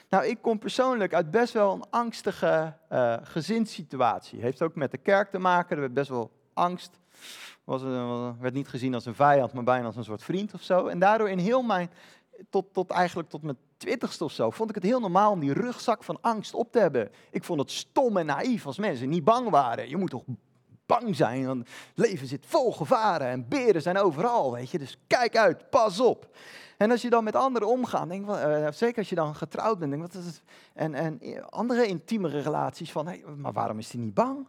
Nou, 0.09 0.27
ik 0.27 0.43
kom 0.43 0.59
persoonlijk 0.59 1.15
uit 1.15 1.31
best 1.31 1.53
wel 1.53 1.73
een 1.73 1.85
angstige 1.91 2.77
uh, 2.93 3.17
gezinssituatie. 3.23 4.41
Heeft 4.41 4.63
ook 4.63 4.75
met 4.75 4.91
de 4.91 4.99
kerk 4.99 5.31
te 5.31 5.39
maken. 5.39 5.75
Er 5.75 5.81
werd 5.81 5.95
best 5.95 6.09
wel 6.09 6.31
angst. 6.53 6.99
Was, 7.65 7.83
werd 8.41 8.55
niet 8.55 8.69
gezien 8.69 8.95
als 8.95 9.07
een 9.07 9.15
vijand, 9.15 9.53
maar 9.53 9.65
bijna 9.65 9.87
als 9.87 9.97
een 9.97 10.05
soort 10.05 10.23
vriend 10.23 10.55
of 10.55 10.63
zo. 10.63 10.87
En 10.87 10.99
daardoor 10.99 11.31
in 11.31 11.39
heel 11.39 11.63
mijn, 11.63 11.91
tot, 12.51 12.67
tot 12.73 12.91
eigenlijk 12.91 13.29
tot 13.29 13.43
mijn 13.43 13.57
twintigste 13.77 14.25
of 14.25 14.33
zo, 14.33 14.51
vond 14.51 14.69
ik 14.69 14.75
het 14.75 14.85
heel 14.85 15.01
normaal 15.01 15.31
om 15.31 15.41
die 15.41 15.53
rugzak 15.53 16.05
van 16.05 16.19
angst 16.21 16.55
op 16.55 16.73
te 16.73 16.79
hebben. 16.79 17.11
Ik 17.31 17.45
vond 17.45 17.61
het 17.61 17.71
stom 17.71 18.17
en 18.17 18.27
naïef 18.27 18.67
als 18.67 18.79
mensen 18.79 19.09
niet 19.09 19.25
bang 19.25 19.51
waren. 19.51 19.89
Je 19.89 19.97
moet 19.97 20.11
toch 20.11 20.25
bang 20.87 21.17
zijn, 21.17 21.47
want 21.47 21.69
het 21.95 22.07
leven 22.07 22.27
zit 22.27 22.47
vol 22.47 22.73
gevaren 22.73 23.27
en 23.27 23.49
beren 23.49 23.83
zijn 23.83 23.99
overal, 23.99 24.53
weet 24.53 24.71
je. 24.71 24.79
Dus 24.79 24.99
kijk 25.07 25.37
uit, 25.37 25.71
pas 25.71 26.01
op. 26.01 26.37
En 26.77 26.91
als 26.91 27.03
je 27.03 27.11
dan 27.11 27.25
met 27.25 27.37
anderen 27.37 27.69
omgaat, 27.69 28.09
denk, 28.09 28.29
uh, 28.29 28.71
zeker 28.71 28.99
als 28.99 29.09
je 29.09 29.15
dan 29.15 29.35
getrouwd 29.35 29.79
bent, 29.79 29.91
denk, 29.91 30.03
wat 30.03 30.15
is 30.15 30.27
het? 30.27 30.43
En, 30.75 30.95
en 30.95 31.21
andere 31.51 31.87
intiemere 31.87 32.41
relaties 32.41 32.93
van, 32.93 33.07
hey, 33.07 33.25
maar 33.37 33.53
waarom 33.53 33.79
is 33.79 33.93
hij 33.93 34.01
niet 34.01 34.15
bang? 34.15 34.47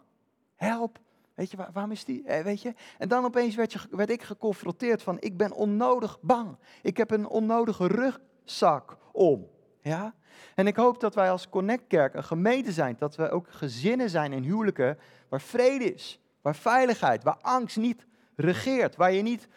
Help. 0.56 1.00
Weet 1.36 1.52
je, 1.52 1.58
waarom 1.58 1.92
is 1.92 2.06
die? 2.06 2.24
Eh, 2.24 2.44
weet 2.44 2.62
je? 2.62 2.74
En 2.98 3.08
dan 3.08 3.26
opeens 3.26 3.56
werd, 3.56 3.74
je, 3.74 3.80
werd 3.90 4.10
ik 4.10 4.24
geconfronteerd 4.24 5.02
van, 5.02 5.18
ik 5.20 5.38
ben 5.38 5.52
onnodig 5.52 6.18
bang. 6.22 6.58
Ik 6.82 6.98
heb 6.98 7.12
een 7.12 7.28
onnodige 7.28 7.88
rugzak 7.88 8.98
om. 9.12 9.48
Ja? 9.82 10.16
En 10.56 10.68
ik 10.68 10.76
hoop 10.76 11.00
dat 11.00 11.16
wij 11.16 11.32
als 11.32 11.50
Connect 11.50 11.88
Kerk 11.88 12.14
een 12.14 12.24
gemeente 12.24 12.72
zijn, 12.72 12.96
dat 13.00 13.16
we 13.16 13.30
ook 13.30 13.48
gezinnen 13.50 14.10
zijn 14.10 14.34
in 14.34 14.44
huwelijken 14.44 14.98
waar 15.30 15.42
vrede 15.42 15.94
is, 15.94 16.20
waar 16.42 16.56
veiligheid, 16.56 17.24
waar 17.24 17.38
angst 17.42 17.78
niet 17.78 18.06
regeert, 18.36 18.96
waar 18.96 19.12
je 19.12 19.22
niet 19.22 19.48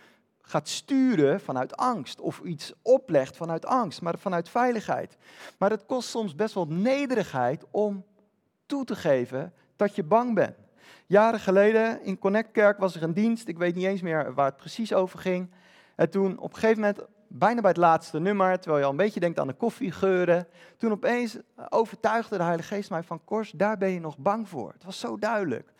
gaat 0.40 0.68
sturen 0.68 1.40
vanuit 1.40 1.76
angst 1.76 2.20
of 2.20 2.40
iets 2.40 2.72
oplegt 2.82 3.36
vanuit 3.36 3.66
angst, 3.66 4.02
maar 4.02 4.18
vanuit 4.18 4.48
veiligheid. 4.48 5.16
Maar 5.58 5.70
het 5.70 5.86
kost 5.86 6.08
soms 6.08 6.34
best 6.34 6.54
wel 6.54 6.66
nederigheid 6.66 7.64
om 7.70 8.04
toe 8.66 8.84
te 8.84 8.96
geven 8.96 9.52
dat 9.76 9.94
je 9.94 10.02
bang 10.02 10.34
bent. 10.34 10.67
Jaren 11.06 11.40
geleden 11.40 12.02
in 12.02 12.18
Connect 12.18 12.50
Kerk 12.52 12.78
was 12.78 12.94
er 12.94 13.02
een 13.02 13.12
dienst, 13.12 13.48
ik 13.48 13.58
weet 13.58 13.74
niet 13.74 13.86
eens 13.86 14.02
meer 14.02 14.34
waar 14.34 14.46
het 14.46 14.56
precies 14.56 14.94
over 14.94 15.18
ging. 15.18 15.50
En 15.94 16.10
toen 16.10 16.38
op 16.38 16.52
een 16.52 16.58
gegeven 16.58 16.80
moment 16.80 17.00
bijna 17.28 17.60
bij 17.60 17.70
het 17.70 17.78
laatste 17.78 18.18
nummer, 18.18 18.58
terwijl 18.58 18.78
je 18.78 18.84
al 18.84 18.90
een 18.90 18.96
beetje 18.96 19.20
denkt 19.20 19.38
aan 19.38 19.46
de 19.46 19.52
koffiegeuren. 19.52 20.46
Toen 20.76 20.90
opeens 20.90 21.38
overtuigde 21.68 22.36
de 22.36 22.42
Heilige 22.42 22.74
Geest 22.74 22.90
mij 22.90 23.02
van, 23.02 23.24
Kors, 23.24 23.50
daar 23.50 23.78
ben 23.78 23.90
je 23.90 24.00
nog 24.00 24.18
bang 24.18 24.48
voor. 24.48 24.72
Het 24.72 24.84
was 24.84 24.98
zo 24.98 25.18
duidelijk. 25.18 25.72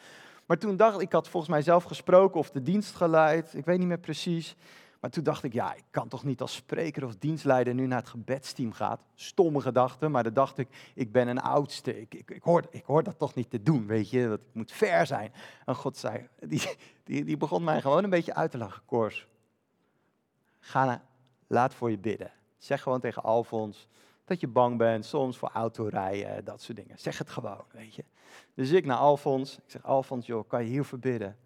Maar 0.46 0.58
toen 0.58 0.76
dacht 0.76 0.94
ik, 0.94 1.00
ik 1.02 1.12
had 1.12 1.28
volgens 1.28 1.52
mij 1.52 1.62
zelf 1.62 1.84
gesproken 1.84 2.40
of 2.40 2.50
de 2.50 2.62
dienst 2.62 2.94
geleid, 2.94 3.54
ik 3.54 3.64
weet 3.64 3.78
niet 3.78 3.88
meer 3.88 3.98
precies. 3.98 4.56
Maar 5.00 5.10
toen 5.10 5.24
dacht 5.24 5.44
ik, 5.44 5.52
ja, 5.52 5.74
ik 5.74 5.84
kan 5.90 6.08
toch 6.08 6.24
niet 6.24 6.40
als 6.40 6.54
spreker 6.54 7.04
of 7.04 7.16
dienstleider 7.16 7.74
nu 7.74 7.86
naar 7.86 7.98
het 7.98 8.08
gebedsteam 8.08 8.72
gaan. 8.72 8.98
Stomme 9.14 9.60
gedachte, 9.60 10.08
maar 10.08 10.22
dan 10.22 10.32
dacht 10.32 10.58
ik, 10.58 10.92
ik 10.94 11.12
ben 11.12 11.28
een 11.28 11.40
oudste. 11.40 12.00
Ik, 12.00 12.14
ik, 12.14 12.42
hoor, 12.42 12.66
ik 12.70 12.84
hoor 12.84 13.02
dat 13.02 13.18
toch 13.18 13.34
niet 13.34 13.50
te 13.50 13.62
doen, 13.62 13.86
weet 13.86 14.10
je. 14.10 14.28
Dat 14.28 14.38
ik 14.40 14.46
moet 14.52 14.72
ver 14.72 15.06
zijn. 15.06 15.32
En 15.64 15.74
God 15.74 15.96
zei, 15.96 16.28
die, 16.40 16.76
die, 17.04 17.24
die 17.24 17.36
begon 17.36 17.64
mij 17.64 17.80
gewoon 17.80 18.04
een 18.04 18.10
beetje 18.10 18.34
uit 18.34 18.50
te 18.50 18.58
lachen. 18.58 18.82
Kors, 18.84 19.26
ga 20.58 20.84
naar, 20.84 21.02
laat 21.46 21.74
voor 21.74 21.90
je 21.90 21.98
bidden. 21.98 22.32
Zeg 22.58 22.82
gewoon 22.82 23.00
tegen 23.00 23.22
Alfons 23.22 23.88
dat 24.28 24.40
je 24.40 24.48
bang 24.48 24.78
bent, 24.78 25.04
soms 25.04 25.38
voor 25.38 25.50
autorijden, 25.52 26.44
dat 26.44 26.62
soort 26.62 26.76
dingen. 26.76 26.98
Zeg 26.98 27.18
het 27.18 27.30
gewoon, 27.30 27.64
weet 27.70 27.94
je. 27.94 28.04
Dus 28.54 28.70
ik 28.70 28.84
naar 28.84 28.96
Alfons, 28.96 29.56
ik 29.56 29.62
zeg, 29.66 29.84
Alfons, 29.84 30.26
joh, 30.26 30.48
kan 30.48 30.64
je 30.64 30.68
hier 30.68 30.84
verbidden? 30.84 31.36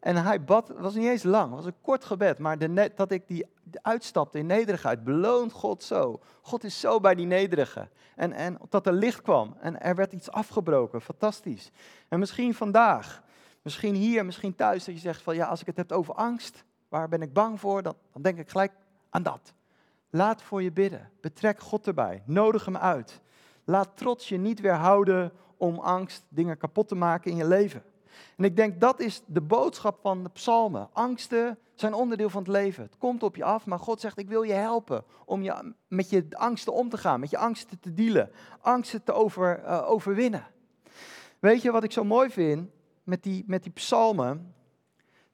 En 0.00 0.16
hij 0.16 0.44
bad, 0.44 0.68
het 0.68 0.80
was 0.80 0.94
niet 0.94 1.08
eens 1.08 1.22
lang, 1.22 1.46
het 1.46 1.54
was 1.54 1.64
een 1.64 1.80
kort 1.80 2.04
gebed, 2.04 2.38
maar 2.38 2.58
de, 2.58 2.92
dat 2.94 3.10
ik 3.10 3.28
die 3.28 3.46
uitstapte 3.82 4.38
in 4.38 4.46
nederigheid, 4.46 5.04
beloont 5.04 5.52
God 5.52 5.82
zo. 5.82 6.20
God 6.42 6.64
is 6.64 6.80
zo 6.80 7.00
bij 7.00 7.14
die 7.14 7.26
nederige. 7.26 7.88
En, 8.16 8.32
en 8.32 8.58
dat 8.68 8.86
er 8.86 8.92
licht 8.92 9.22
kwam 9.22 9.56
en 9.60 9.80
er 9.80 9.94
werd 9.94 10.12
iets 10.12 10.30
afgebroken, 10.30 11.00
fantastisch. 11.00 11.70
En 12.08 12.18
misschien 12.18 12.54
vandaag, 12.54 13.22
misschien 13.62 13.94
hier, 13.94 14.24
misschien 14.24 14.54
thuis, 14.54 14.84
dat 14.84 14.94
je 14.94 15.00
zegt 15.00 15.22
van 15.22 15.34
ja, 15.34 15.46
als 15.46 15.60
ik 15.60 15.66
het 15.66 15.76
heb 15.76 15.92
over 15.92 16.14
angst, 16.14 16.64
waar 16.88 17.08
ben 17.08 17.22
ik 17.22 17.32
bang 17.32 17.60
voor, 17.60 17.82
dan, 17.82 17.94
dan 18.12 18.22
denk 18.22 18.38
ik 18.38 18.50
gelijk 18.50 18.72
aan 19.10 19.22
dat. 19.22 19.52
Laat 20.10 20.42
voor 20.42 20.62
je 20.62 20.72
bidden. 20.72 21.10
Betrek 21.20 21.60
God 21.60 21.86
erbij. 21.86 22.22
Nodig 22.26 22.64
hem 22.64 22.76
uit. 22.76 23.20
Laat 23.64 23.96
trots 23.96 24.28
je 24.28 24.36
niet 24.36 24.60
weerhouden 24.60 25.32
om 25.56 25.78
angst 25.78 26.24
dingen 26.28 26.56
kapot 26.56 26.88
te 26.88 26.94
maken 26.94 27.30
in 27.30 27.36
je 27.36 27.46
leven. 27.46 27.82
En 28.36 28.44
ik 28.44 28.56
denk 28.56 28.80
dat 28.80 29.00
is 29.00 29.22
de 29.26 29.40
boodschap 29.40 29.98
van 30.00 30.22
de 30.22 30.28
psalmen. 30.28 30.88
Angsten 30.92 31.58
zijn 31.74 31.94
onderdeel 31.94 32.30
van 32.30 32.42
het 32.42 32.50
leven. 32.50 32.82
Het 32.82 32.98
komt 32.98 33.22
op 33.22 33.36
je 33.36 33.44
af, 33.44 33.66
maar 33.66 33.78
God 33.78 34.00
zegt: 34.00 34.18
Ik 34.18 34.28
wil 34.28 34.42
je 34.42 34.52
helpen 34.52 35.04
om 35.24 35.42
je, 35.42 35.74
met 35.88 36.10
je 36.10 36.26
angsten 36.30 36.72
om 36.72 36.88
te 36.88 36.98
gaan, 36.98 37.20
met 37.20 37.30
je 37.30 37.38
angsten 37.38 37.80
te 37.80 37.94
dealen, 37.94 38.30
angsten 38.60 39.04
te 39.04 39.12
over, 39.12 39.62
uh, 39.64 39.90
overwinnen. 39.90 40.46
Weet 41.38 41.62
je 41.62 41.70
wat 41.70 41.84
ik 41.84 41.92
zo 41.92 42.04
mooi 42.04 42.30
vind 42.30 42.70
met 43.02 43.22
die, 43.22 43.44
met 43.46 43.62
die 43.62 43.72
psalmen? 43.72 44.54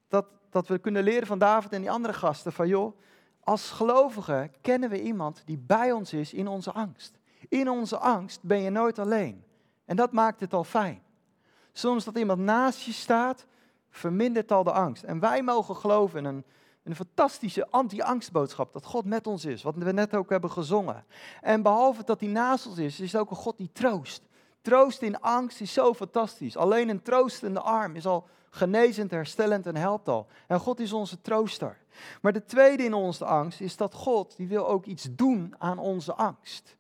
Dat, 0.09 0.27
dat 0.51 0.69
we 0.69 0.79
kunnen 0.79 1.03
leren 1.03 1.27
van 1.27 1.39
David 1.39 1.73
en 1.73 1.81
die 1.81 1.91
andere 1.91 2.15
gasten: 2.15 2.53
van 2.53 2.69
joh, 2.69 2.99
als 3.41 3.71
gelovigen 3.71 4.53
kennen 4.61 4.91
we 4.91 5.03
iemand 5.03 5.43
die 5.45 5.59
bij 5.59 5.93
ons 5.93 6.13
is 6.13 6.33
in 6.33 6.49
onze 6.49 6.73
angst. 6.73 7.19
In 7.49 7.71
onze 7.71 7.99
angst 7.99 8.43
ben 8.43 8.61
je 8.61 8.71
nooit 8.71 8.99
alleen. 8.99 9.45
En 9.85 9.97
dat 9.97 10.13
maakt 10.13 10.41
het 10.41 10.53
al 10.53 10.65
fijn. 10.65 11.03
Soms 11.79 12.05
dat 12.05 12.19
iemand 12.19 12.41
naast 12.41 12.81
je 12.81 12.93
staat, 12.93 13.47
vermindert 13.91 14.53
al 14.53 14.65
de 14.65 14.73
angst. 14.73 15.03
En 15.03 15.21
wij 15.21 15.43
mogen 15.43 15.77
geloven 15.77 16.19
in 16.19 16.25
een, 16.25 16.45
een 16.83 16.97
fantastische 16.97 17.71
anti-angstboodschap, 17.71 18.73
dat 18.73 18.85
God 18.85 19.05
met 19.05 19.27
ons 19.27 19.45
is, 19.45 19.63
wat 19.63 19.75
we 19.77 19.93
net 19.93 20.15
ook 20.15 20.31
hebben 20.31 20.51
gezongen. 20.51 21.05
En 21.41 21.63
behalve 21.63 22.05
dat 22.05 22.21
hij 22.21 22.29
naast 22.29 22.67
ons 22.67 22.79
is, 22.79 23.01
is 23.01 23.13
het 23.13 23.21
ook 23.21 23.31
een 23.31 23.37
God 23.37 23.57
die 23.57 23.71
troost. 23.73 24.23
Troost 24.61 25.03
in 25.03 25.21
angst 25.21 25.61
is 25.61 25.73
zo 25.73 25.95
fantastisch. 25.95 26.57
Alleen 26.57 26.89
een 26.89 27.03
troostende 27.03 27.61
arm 27.61 27.97
is 27.97 28.07
al 28.07 28.29
genezend, 28.51 29.11
herstellend 29.11 29.67
en 29.67 29.77
helpt 29.77 30.09
al. 30.09 30.27
En 30.47 30.61
God 30.61 30.81
is 30.81 30.93
onze 30.93 31.21
trooster. 31.21 31.79
Maar 32.21 32.33
de 32.33 32.45
tweede 32.45 32.85
in 32.85 32.95
onze 32.95 33.25
angst 33.25 33.61
is 33.61 33.77
dat 33.77 33.95
God, 33.95 34.37
die 34.37 34.49
wil 34.49 34.69
ook 34.69 34.85
iets 34.85 35.09
doen 35.11 35.55
aan 35.59 35.79
onze 35.79 36.15
angst. 36.15 36.77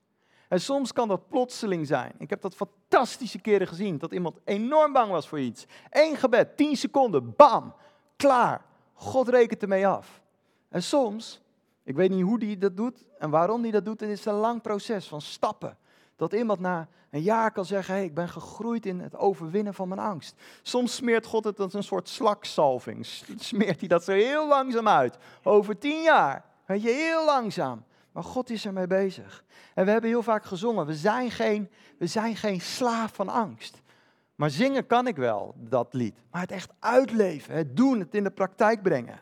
En 0.49 0.61
soms 0.61 0.93
kan 0.93 1.09
dat 1.09 1.29
plotseling 1.29 1.87
zijn. 1.87 2.13
Ik 2.19 2.31
heb 2.31 2.41
dat 2.41 2.55
fantastische 2.89 3.39
keren 3.39 3.67
gezien, 3.67 3.99
dat 3.99 4.13
iemand 4.13 4.39
enorm 4.45 4.93
bang 4.93 5.11
was 5.11 5.29
voor 5.29 5.41
iets. 5.41 5.67
Eén 5.91 6.17
gebed, 6.17 6.57
tien 6.57 6.77
seconden, 6.77 7.35
bam, 7.37 7.75
klaar. 8.17 8.65
God 8.93 9.29
rekent 9.29 9.63
ermee 9.63 9.87
af. 9.87 10.21
En 10.69 10.83
soms, 10.83 11.41
ik 11.83 11.97
weet 11.97 12.11
niet 12.11 12.23
hoe 12.23 12.39
die 12.39 12.59
dat 12.59 12.77
doet 12.77 13.05
en 13.19 13.31
waarom 13.31 13.63
die 13.63 13.73
dat 13.73 13.85
doet, 13.85 14.01
het 14.01 14.11
is 14.11 14.25
een 14.25 14.35
lang 14.35 14.63
proces 14.63 15.07
van 15.07 15.21
stappen. 15.21 15.77
Dat 16.17 16.33
iemand 16.33 16.61
na 16.61 16.89
een 17.11 17.23
jaar 17.23 17.51
kan 17.51 17.65
zeggen, 17.65 17.95
hey, 17.95 18.05
ik 18.05 18.15
ben 18.15 18.29
gegroeid 18.29 18.87
in 18.87 19.01
het 19.01 19.17
overwinnen 19.17 19.75
van 19.75 19.89
mijn 19.89 20.01
angst. 20.01 20.35
Soms 20.63 20.95
smeert 20.95 21.27
God 21.27 21.45
het 21.45 21.61
als 21.61 21.75
een 21.75 21.83
soort 21.83 22.09
slaksalving. 22.09 23.07
Smeert 23.39 23.79
hij 23.81 23.89
dat 23.89 24.05
zo 24.05 24.13
heel 24.13 24.49
langzaam 24.49 24.89
uit. 24.89 25.19
Over 25.43 25.79
tien 25.79 26.03
jaar. 26.03 26.45
Weet 26.67 26.83
je, 26.83 26.91
heel 26.91 27.25
langzaam. 27.25 27.85
Maar 28.17 28.25
God 28.25 28.51
is 28.51 28.67
ermee 28.67 28.87
bezig. 28.87 29.45
En 29.75 29.85
we 29.85 29.91
hebben 29.91 30.11
heel 30.11 30.23
vaak 30.23 30.45
gezongen, 30.45 30.87
we 30.87 30.95
zijn 30.95 31.31
geen, 31.31 31.71
we 31.99 32.07
zijn 32.07 32.37
geen 32.37 32.61
slaaf 32.61 33.15
van 33.15 33.29
angst. 33.29 33.83
Maar 34.35 34.51
zingen 34.51 34.87
kan 34.87 35.07
ik 35.07 35.17
wel, 35.17 35.55
dat 35.57 35.95
lied. 35.95 36.15
Maar 36.31 36.41
het 36.41 36.51
echt 36.51 36.73
uitleven, 36.79 37.55
het 37.55 37.77
doen, 37.77 38.01
het 38.01 38.15
in 38.15 38.25
de 38.25 38.31
praktijk 38.31 38.83
brengen. 38.83 39.21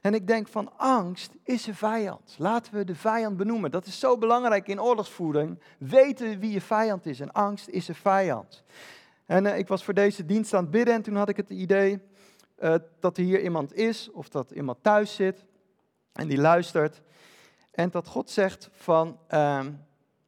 En 0.00 0.14
ik 0.14 0.26
denk 0.26 0.48
van 0.48 0.72
angst 0.76 1.32
is 1.42 1.66
een 1.66 1.74
vijand. 1.74 2.34
Laten 2.38 2.74
we 2.74 2.84
de 2.84 2.94
vijand 2.94 3.36
benoemen. 3.36 3.70
Dat 3.70 3.86
is 3.86 3.98
zo 3.98 4.18
belangrijk 4.18 4.68
in 4.68 4.80
oorlogsvoering. 4.80 5.58
Weten 5.78 6.38
wie 6.38 6.52
je 6.52 6.60
vijand 6.60 7.06
is. 7.06 7.20
En 7.20 7.32
angst 7.32 7.68
is 7.68 7.88
een 7.88 7.94
vijand. 7.94 8.62
En 9.26 9.44
uh, 9.44 9.58
ik 9.58 9.68
was 9.68 9.84
voor 9.84 9.94
deze 9.94 10.24
dienst 10.24 10.54
aan 10.54 10.62
het 10.62 10.70
bidden 10.70 10.94
en 10.94 11.02
toen 11.02 11.16
had 11.16 11.28
ik 11.28 11.36
het 11.36 11.50
idee 11.50 12.00
uh, 12.58 12.74
dat 13.00 13.16
er 13.16 13.24
hier 13.24 13.42
iemand 13.42 13.74
is 13.74 14.10
of 14.10 14.28
dat 14.28 14.50
iemand 14.50 14.78
thuis 14.82 15.14
zit 15.14 15.44
en 16.12 16.28
die 16.28 16.38
luistert. 16.38 17.02
En 17.78 17.90
dat 17.90 18.06
God 18.06 18.30
zegt 18.30 18.68
van, 18.72 19.18
uh, 19.30 19.66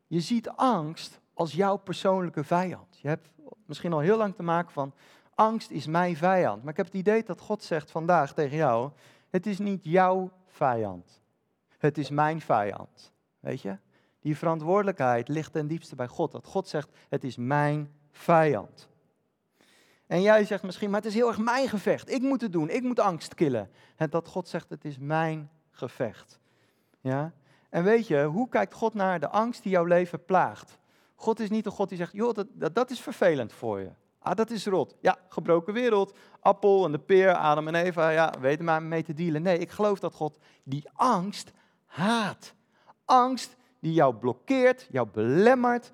je 0.06 0.20
ziet 0.20 0.48
angst 0.48 1.20
als 1.34 1.52
jouw 1.52 1.76
persoonlijke 1.76 2.44
vijand. 2.44 2.98
Je 3.00 3.08
hebt 3.08 3.28
misschien 3.66 3.92
al 3.92 3.98
heel 3.98 4.16
lang 4.16 4.34
te 4.34 4.42
maken 4.42 4.72
van, 4.72 4.94
angst 5.34 5.70
is 5.70 5.86
mijn 5.86 6.16
vijand. 6.16 6.62
Maar 6.62 6.70
ik 6.70 6.76
heb 6.76 6.86
het 6.86 6.94
idee 6.94 7.22
dat 7.22 7.40
God 7.40 7.62
zegt 7.62 7.90
vandaag 7.90 8.34
tegen 8.34 8.56
jou, 8.56 8.90
het 9.30 9.46
is 9.46 9.58
niet 9.58 9.84
jouw 9.84 10.30
vijand. 10.46 11.22
Het 11.78 11.98
is 11.98 12.10
mijn 12.10 12.40
vijand. 12.40 13.12
Weet 13.40 13.60
je? 13.60 13.78
Die 14.20 14.36
verantwoordelijkheid 14.36 15.28
ligt 15.28 15.52
ten 15.52 15.66
diepste 15.66 15.94
bij 15.94 16.08
God. 16.08 16.32
Dat 16.32 16.46
God 16.46 16.68
zegt, 16.68 16.88
het 17.08 17.24
is 17.24 17.36
mijn 17.36 17.92
vijand. 18.10 18.88
En 20.06 20.22
jij 20.22 20.44
zegt 20.44 20.62
misschien, 20.62 20.90
maar 20.90 21.00
het 21.00 21.08
is 21.08 21.14
heel 21.14 21.28
erg 21.28 21.38
mijn 21.38 21.68
gevecht. 21.68 22.10
Ik 22.10 22.22
moet 22.22 22.40
het 22.40 22.52
doen, 22.52 22.68
ik 22.68 22.82
moet 22.82 23.00
angst 23.00 23.34
killen. 23.34 23.70
En 23.96 24.10
dat 24.10 24.28
God 24.28 24.48
zegt, 24.48 24.70
het 24.70 24.84
is 24.84 24.98
mijn 24.98 25.50
gevecht. 25.70 26.40
Ja? 27.00 27.32
En 27.70 27.84
weet 27.84 28.06
je, 28.06 28.24
hoe 28.24 28.48
kijkt 28.48 28.74
God 28.74 28.94
naar 28.94 29.20
de 29.20 29.28
angst 29.28 29.62
die 29.62 29.72
jouw 29.72 29.84
leven 29.84 30.24
plaagt? 30.24 30.78
God 31.14 31.40
is 31.40 31.50
niet 31.50 31.66
een 31.66 31.72
God 31.72 31.88
die 31.88 31.98
zegt, 31.98 32.12
joh, 32.12 32.34
dat, 32.34 32.74
dat, 32.74 32.90
is 32.90 33.00
vervelend 33.00 33.52
voor 33.52 33.80
je. 33.80 33.90
Ah, 34.18 34.36
dat 34.36 34.50
is 34.50 34.66
rot. 34.66 34.96
Ja, 35.00 35.18
gebroken 35.28 35.72
wereld. 35.72 36.16
Appel 36.40 36.84
en 36.84 36.92
de 36.92 36.98
peer, 36.98 37.34
Adam 37.34 37.68
en 37.68 37.74
Eva, 37.74 38.10
ja, 38.10 38.34
weten 38.40 38.64
maar 38.64 38.82
mee 38.82 39.02
te 39.02 39.14
dealen. 39.14 39.42
Nee, 39.42 39.58
ik 39.58 39.70
geloof 39.70 39.98
dat 39.98 40.14
God 40.14 40.38
die 40.62 40.88
angst 40.92 41.52
haat. 41.84 42.54
Angst 43.04 43.56
die 43.78 43.92
jou 43.92 44.14
blokkeert, 44.14 44.86
jou 44.90 45.08
belemmert. 45.12 45.92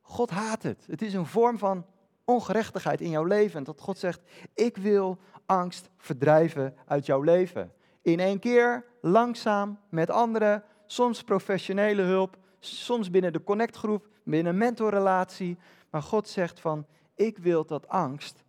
God 0.00 0.30
haat 0.30 0.62
het. 0.62 0.84
Het 0.86 1.02
is 1.02 1.14
een 1.14 1.26
vorm 1.26 1.58
van 1.58 1.86
ongerechtigheid 2.24 3.00
in 3.00 3.10
jouw 3.10 3.24
leven. 3.24 3.58
En 3.58 3.64
dat 3.64 3.80
God 3.80 3.98
zegt, 3.98 4.20
ik 4.54 4.76
wil 4.76 5.18
angst 5.46 5.90
verdrijven 5.96 6.76
uit 6.86 7.06
jouw 7.06 7.22
leven. 7.22 7.72
In 8.02 8.20
één 8.20 8.38
keer, 8.38 8.84
langzaam, 9.00 9.78
met 9.88 10.10
anderen, 10.10 10.64
soms 10.86 11.22
professionele 11.22 12.02
hulp, 12.02 12.36
soms 12.60 13.10
binnen 13.10 13.32
de 13.32 13.44
connectgroep, 13.44 14.08
binnen 14.22 14.52
een 14.52 14.58
mentorrelatie. 14.58 15.58
Maar 15.90 16.02
God 16.02 16.28
zegt 16.28 16.60
van, 16.60 16.86
ik 17.14 17.38
wil 17.38 17.64
dat 17.64 17.88
angst 17.88 18.44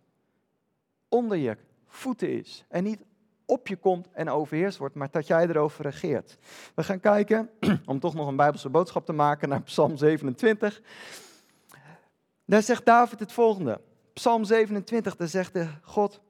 onder 1.08 1.36
je 1.36 1.56
voeten 1.86 2.30
is. 2.30 2.64
En 2.68 2.84
niet 2.84 3.00
op 3.44 3.68
je 3.68 3.76
komt 3.76 4.08
en 4.12 4.28
overheerst 4.28 4.78
wordt, 4.78 4.94
maar 4.94 5.08
dat 5.10 5.26
jij 5.26 5.46
erover 5.46 5.84
regeert. 5.84 6.38
We 6.74 6.82
gaan 6.82 7.00
kijken, 7.00 7.50
om 7.86 8.00
toch 8.00 8.14
nog 8.14 8.26
een 8.26 8.36
Bijbelse 8.36 8.68
boodschap 8.68 9.06
te 9.06 9.12
maken, 9.12 9.48
naar 9.48 9.62
Psalm 9.62 9.96
27. 9.96 10.82
Daar 12.44 12.62
zegt 12.62 12.84
David 12.84 13.20
het 13.20 13.32
volgende. 13.32 13.80
Psalm 14.12 14.44
27, 14.44 15.16
daar 15.16 15.28
zegt 15.28 15.52
de 15.52 15.68
God, 15.82 16.20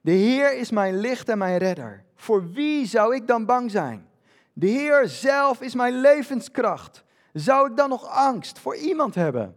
de 0.00 0.10
Heer 0.10 0.58
is 0.58 0.70
mijn 0.70 0.98
licht 0.98 1.28
en 1.28 1.38
mijn 1.38 1.58
redder. 1.58 2.04
Voor 2.14 2.50
wie 2.50 2.86
zou 2.86 3.14
ik 3.14 3.26
dan 3.26 3.46
bang 3.46 3.70
zijn? 3.70 4.08
De 4.52 4.66
Heer 4.66 5.08
zelf 5.08 5.60
is 5.60 5.74
mijn 5.74 6.00
levenskracht. 6.00 7.04
Zou 7.32 7.70
ik 7.70 7.76
dan 7.76 7.88
nog 7.88 8.06
angst 8.06 8.58
voor 8.58 8.76
iemand 8.76 9.14
hebben? 9.14 9.56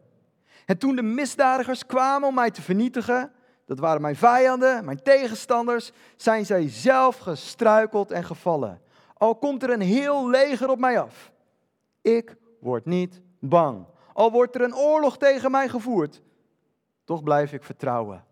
En 0.65 0.77
toen 0.77 0.95
de 0.95 1.01
misdadigers 1.01 1.86
kwamen 1.86 2.27
om 2.27 2.36
mij 2.36 2.51
te 2.51 2.62
vernietigen, 2.62 3.31
dat 3.65 3.79
waren 3.79 4.01
mijn 4.01 4.15
vijanden, 4.15 4.86
mijn 4.86 5.01
tegenstanders, 5.03 5.91
zijn 6.15 6.45
zij 6.45 6.69
zelf 6.69 7.17
gestruikeld 7.17 8.12
en 8.12 8.23
gevallen. 8.23 8.81
Al 9.13 9.36
komt 9.36 9.63
er 9.63 9.69
een 9.69 9.81
heel 9.81 10.29
leger 10.29 10.69
op 10.69 10.79
mij 10.79 10.99
af. 10.99 11.31
Ik 12.01 12.36
word 12.60 12.86
niet 12.86 13.21
bang. 13.39 13.86
Al 14.13 14.31
wordt 14.31 14.55
er 14.55 14.62
een 14.62 14.75
oorlog 14.75 15.17
tegen 15.17 15.51
mij 15.51 15.69
gevoerd, 15.69 16.21
toch 17.03 17.23
blijf 17.23 17.53
ik 17.53 17.63
vertrouwen. 17.63 18.25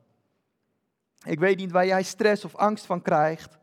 Ik 1.25 1.39
weet 1.39 1.57
niet 1.57 1.71
waar 1.71 1.85
jij 1.85 2.03
stress 2.03 2.45
of 2.45 2.55
angst 2.55 2.85
van 2.85 3.01
krijgt. 3.01 3.57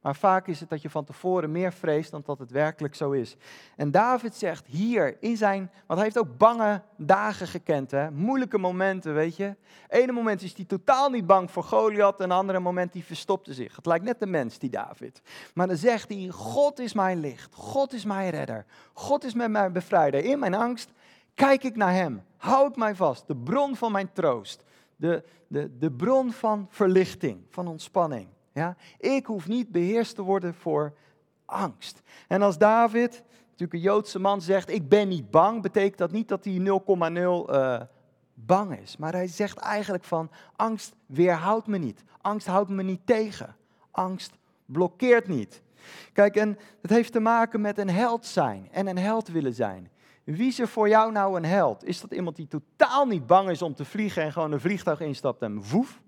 Maar 0.00 0.16
vaak 0.16 0.46
is 0.46 0.60
het 0.60 0.68
dat 0.68 0.82
je 0.82 0.90
van 0.90 1.04
tevoren 1.04 1.52
meer 1.52 1.72
vreest 1.72 2.10
dan 2.10 2.22
dat 2.24 2.38
het 2.38 2.50
werkelijk 2.50 2.94
zo 2.94 3.10
is. 3.10 3.36
En 3.76 3.90
David 3.90 4.34
zegt 4.34 4.66
hier 4.66 5.16
in 5.20 5.36
zijn, 5.36 5.70
want 5.86 6.00
hij 6.00 6.02
heeft 6.02 6.18
ook 6.18 6.38
bange 6.38 6.82
dagen 6.96 7.46
gekend, 7.46 7.90
hè? 7.90 8.10
moeilijke 8.10 8.58
momenten, 8.58 9.14
weet 9.14 9.36
je. 9.36 9.56
Ene 9.88 10.12
moment 10.12 10.42
is 10.42 10.54
hij 10.56 10.64
totaal 10.64 11.10
niet 11.10 11.26
bang 11.26 11.50
voor 11.50 11.62
Goliath, 11.62 12.20
en 12.20 12.30
andere 12.30 12.60
moment 12.60 12.92
hij 12.92 13.02
verstopte 13.02 13.54
zich. 13.54 13.76
Het 13.76 13.86
lijkt 13.86 14.04
net 14.04 14.20
de 14.20 14.26
mens, 14.26 14.58
die 14.58 14.70
David. 14.70 15.22
Maar 15.54 15.66
dan 15.66 15.76
zegt 15.76 16.08
hij, 16.08 16.28
God 16.28 16.78
is 16.78 16.92
mijn 16.92 17.20
licht, 17.20 17.54
God 17.54 17.92
is 17.92 18.04
mijn 18.04 18.30
redder, 18.30 18.64
God 18.92 19.24
is 19.24 19.34
met 19.34 19.50
mijn 19.50 19.72
bevrijder. 19.72 20.24
In 20.24 20.38
mijn 20.38 20.54
angst 20.54 20.90
kijk 21.34 21.64
ik 21.64 21.76
naar 21.76 21.92
hem, 21.92 22.24
hou 22.36 22.68
ik 22.68 22.76
mij 22.76 22.94
vast, 22.94 23.26
de 23.26 23.36
bron 23.36 23.76
van 23.76 23.92
mijn 23.92 24.12
troost, 24.12 24.64
de, 24.96 25.24
de, 25.46 25.78
de 25.78 25.90
bron 25.92 26.32
van 26.32 26.66
verlichting, 26.70 27.44
van 27.50 27.66
ontspanning. 27.66 28.28
Ja? 28.60 28.76
Ik 28.98 29.26
hoef 29.26 29.48
niet 29.48 29.70
beheerst 29.70 30.14
te 30.14 30.22
worden 30.22 30.54
voor 30.54 30.92
angst. 31.44 32.02
En 32.28 32.42
als 32.42 32.58
David, 32.58 33.22
natuurlijk 33.42 33.72
een 33.72 33.80
Joodse 33.80 34.18
man, 34.18 34.40
zegt: 34.40 34.70
Ik 34.70 34.88
ben 34.88 35.08
niet 35.08 35.30
bang, 35.30 35.62
betekent 35.62 35.98
dat 35.98 36.10
niet 36.10 36.28
dat 36.28 36.44
hij 36.44 36.58
0,0 36.58 37.50
uh, 37.50 37.80
bang 38.34 38.78
is. 38.78 38.96
Maar 38.96 39.12
hij 39.12 39.26
zegt 39.26 39.58
eigenlijk 39.58 40.04
van: 40.04 40.30
Angst 40.56 40.94
weerhoudt 41.06 41.66
me 41.66 41.78
niet. 41.78 42.04
Angst 42.20 42.46
houdt 42.46 42.70
me 42.70 42.82
niet 42.82 43.00
tegen. 43.04 43.56
Angst 43.90 44.32
blokkeert 44.64 45.28
niet. 45.28 45.62
Kijk, 46.12 46.36
en 46.36 46.58
het 46.82 46.90
heeft 46.90 47.12
te 47.12 47.20
maken 47.20 47.60
met 47.60 47.78
een 47.78 47.90
held 47.90 48.26
zijn 48.26 48.68
en 48.70 48.86
een 48.86 48.98
held 48.98 49.28
willen 49.28 49.54
zijn. 49.54 49.90
Wie 50.24 50.48
is 50.48 50.58
er 50.58 50.68
voor 50.68 50.88
jou 50.88 51.12
nou 51.12 51.36
een 51.36 51.44
held? 51.44 51.84
Is 51.84 52.00
dat 52.00 52.12
iemand 52.12 52.36
die 52.36 52.48
totaal 52.48 53.06
niet 53.06 53.26
bang 53.26 53.50
is 53.50 53.62
om 53.62 53.74
te 53.74 53.84
vliegen 53.84 54.22
en 54.22 54.32
gewoon 54.32 54.52
een 54.52 54.60
vliegtuig 54.60 55.00
instapt 55.00 55.42
en 55.42 55.62
woef? 55.62 56.00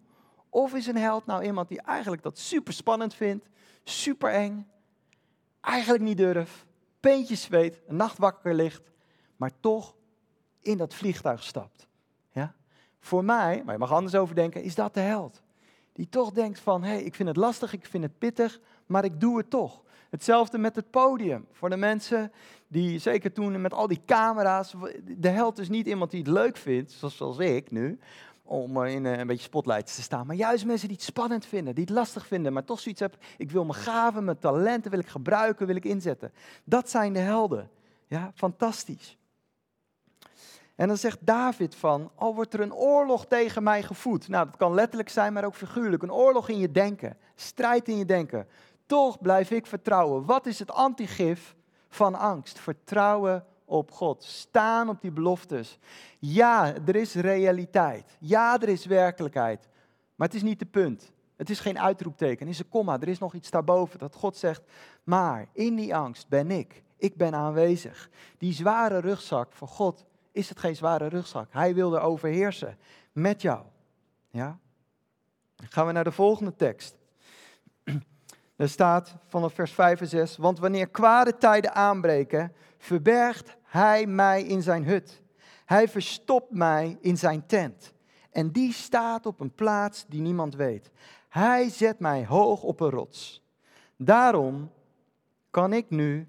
Of 0.54 0.74
is 0.74 0.86
een 0.86 0.96
held 0.96 1.26
nou 1.26 1.44
iemand 1.44 1.68
die 1.68 1.80
eigenlijk 1.80 2.22
dat 2.22 2.38
super 2.38 2.72
spannend 2.72 3.14
vindt, 3.14 3.48
super 3.84 4.30
eng, 4.32 4.68
eigenlijk 5.60 6.02
niet 6.02 6.16
durft, 6.16 6.64
peentjes 7.00 7.42
zweet, 7.42 7.80
een 7.86 7.96
nacht 7.96 8.18
wakker 8.18 8.54
ligt, 8.54 8.90
maar 9.36 9.50
toch 9.60 9.94
in 10.60 10.76
dat 10.76 10.94
vliegtuig 10.94 11.42
stapt? 11.42 11.86
Ja? 12.32 12.54
Voor 13.00 13.24
mij, 13.24 13.62
maar 13.64 13.72
je 13.72 13.80
mag 13.80 13.92
anders 13.92 14.14
over 14.14 14.34
denken, 14.34 14.62
is 14.62 14.74
dat 14.74 14.94
de 14.94 15.00
held. 15.00 15.42
Die 15.92 16.08
toch 16.08 16.30
denkt 16.30 16.60
van, 16.60 16.82
hé, 16.82 16.90
hey, 16.90 17.02
ik 17.02 17.14
vind 17.14 17.28
het 17.28 17.36
lastig, 17.36 17.72
ik 17.72 17.86
vind 17.86 18.04
het 18.04 18.18
pittig, 18.18 18.60
maar 18.86 19.04
ik 19.04 19.20
doe 19.20 19.38
het 19.38 19.50
toch. 19.50 19.82
Hetzelfde 20.10 20.58
met 20.58 20.76
het 20.76 20.90
podium. 20.90 21.46
Voor 21.52 21.70
de 21.70 21.76
mensen 21.76 22.32
die, 22.68 22.98
zeker 22.98 23.32
toen 23.32 23.60
met 23.60 23.72
al 23.72 23.86
die 23.86 24.02
camera's, 24.06 24.74
de 25.04 25.28
held 25.28 25.58
is 25.58 25.68
niet 25.68 25.86
iemand 25.86 26.10
die 26.10 26.20
het 26.20 26.30
leuk 26.30 26.56
vindt, 26.56 26.92
zoals 26.92 27.38
ik 27.38 27.70
nu, 27.70 27.98
om 28.52 28.84
in 28.84 29.04
een 29.04 29.26
beetje 29.26 29.44
spotlights 29.44 29.94
te 29.94 30.02
staan. 30.02 30.26
Maar 30.26 30.36
juist 30.36 30.64
mensen 30.64 30.88
die 30.88 30.96
het 30.96 31.06
spannend 31.06 31.46
vinden, 31.46 31.74
die 31.74 31.84
het 31.84 31.92
lastig 31.92 32.26
vinden, 32.26 32.52
maar 32.52 32.64
toch 32.64 32.80
zoiets 32.80 33.00
hebben, 33.00 33.18
ik 33.36 33.50
wil 33.50 33.64
mijn 33.64 33.78
gaven, 33.78 34.24
mijn 34.24 34.38
talenten 34.38 34.90
wil 34.90 35.00
ik 35.00 35.08
gebruiken, 35.08 35.66
wil 35.66 35.76
ik 35.76 35.84
inzetten. 35.84 36.32
Dat 36.64 36.90
zijn 36.90 37.12
de 37.12 37.18
helden. 37.18 37.70
Ja, 38.06 38.32
fantastisch. 38.34 39.16
En 40.74 40.88
dan 40.88 40.96
zegt 40.96 41.18
David 41.20 41.74
van, 41.74 42.10
al 42.14 42.34
wordt 42.34 42.54
er 42.54 42.60
een 42.60 42.74
oorlog 42.74 43.26
tegen 43.26 43.62
mij 43.62 43.82
gevoed. 43.82 44.28
Nou, 44.28 44.46
dat 44.46 44.56
kan 44.56 44.74
letterlijk 44.74 45.08
zijn, 45.08 45.32
maar 45.32 45.44
ook 45.44 45.54
figuurlijk. 45.54 46.02
Een 46.02 46.12
oorlog 46.12 46.48
in 46.48 46.58
je 46.58 46.70
denken, 46.70 47.16
strijd 47.34 47.88
in 47.88 47.98
je 47.98 48.04
denken. 48.04 48.46
Toch 48.86 49.20
blijf 49.20 49.50
ik 49.50 49.66
vertrouwen. 49.66 50.24
Wat 50.24 50.46
is 50.46 50.58
het 50.58 50.70
antigif 50.70 51.54
van 51.88 52.14
angst? 52.14 52.58
Vertrouwen 52.58 53.44
op 53.72 53.90
God. 53.90 54.24
Staan 54.24 54.88
op 54.88 55.00
die 55.00 55.10
beloftes. 55.10 55.78
Ja, 56.18 56.74
er 56.86 56.96
is 56.96 57.14
realiteit. 57.14 58.16
Ja, 58.20 58.60
er 58.60 58.68
is 58.68 58.86
werkelijkheid. 58.86 59.68
Maar 60.14 60.26
het 60.26 60.36
is 60.36 60.42
niet 60.42 60.58
de 60.58 60.66
punt. 60.66 61.12
Het 61.36 61.50
is 61.50 61.60
geen 61.60 61.78
uitroepteken, 61.78 62.48
is 62.48 62.58
een 62.58 62.68
komma. 62.68 63.00
Er 63.00 63.08
is 63.08 63.18
nog 63.18 63.34
iets 63.34 63.50
daarboven 63.50 63.98
dat 63.98 64.14
God 64.14 64.36
zegt, 64.36 64.62
maar 65.04 65.48
in 65.52 65.74
die 65.74 65.94
angst 65.94 66.28
ben 66.28 66.50
ik. 66.50 66.82
Ik 66.96 67.16
ben 67.16 67.34
aanwezig. 67.34 68.10
Die 68.38 68.52
zware 68.52 68.98
rugzak 68.98 69.52
voor 69.52 69.68
God 69.68 70.04
is 70.32 70.48
het 70.48 70.58
geen 70.58 70.76
zware 70.76 71.06
rugzak. 71.06 71.52
Hij 71.52 71.74
wil 71.74 71.94
er 71.94 72.00
overheersen 72.00 72.78
met 73.12 73.42
jou. 73.42 73.62
Ja? 74.30 74.58
Gaan 75.56 75.86
we 75.86 75.92
naar 75.92 76.04
de 76.04 76.12
volgende 76.12 76.56
tekst. 76.56 76.96
Er 78.56 78.68
staat 78.68 79.14
vanaf 79.28 79.54
vers 79.54 79.72
5 79.72 80.00
en 80.00 80.08
6, 80.08 80.36
want 80.36 80.58
wanneer 80.58 80.88
kwade 80.88 81.38
tijden 81.38 81.74
aanbreken, 81.74 82.52
verbergt 82.78 83.56
hij 83.72 84.06
mij 84.06 84.42
in 84.42 84.62
zijn 84.62 84.84
hut. 84.84 85.22
Hij 85.64 85.88
verstopt 85.88 86.50
mij 86.50 86.98
in 87.00 87.18
zijn 87.18 87.46
tent. 87.46 87.92
En 88.30 88.50
die 88.50 88.72
staat 88.72 89.26
op 89.26 89.40
een 89.40 89.54
plaats 89.54 90.04
die 90.08 90.20
niemand 90.20 90.54
weet. 90.54 90.90
Hij 91.28 91.68
zet 91.68 91.98
mij 91.98 92.26
hoog 92.26 92.62
op 92.62 92.80
een 92.80 92.90
rots. 92.90 93.42
Daarom 93.96 94.70
kan 95.50 95.72
ik 95.72 95.90
nu 95.90 96.28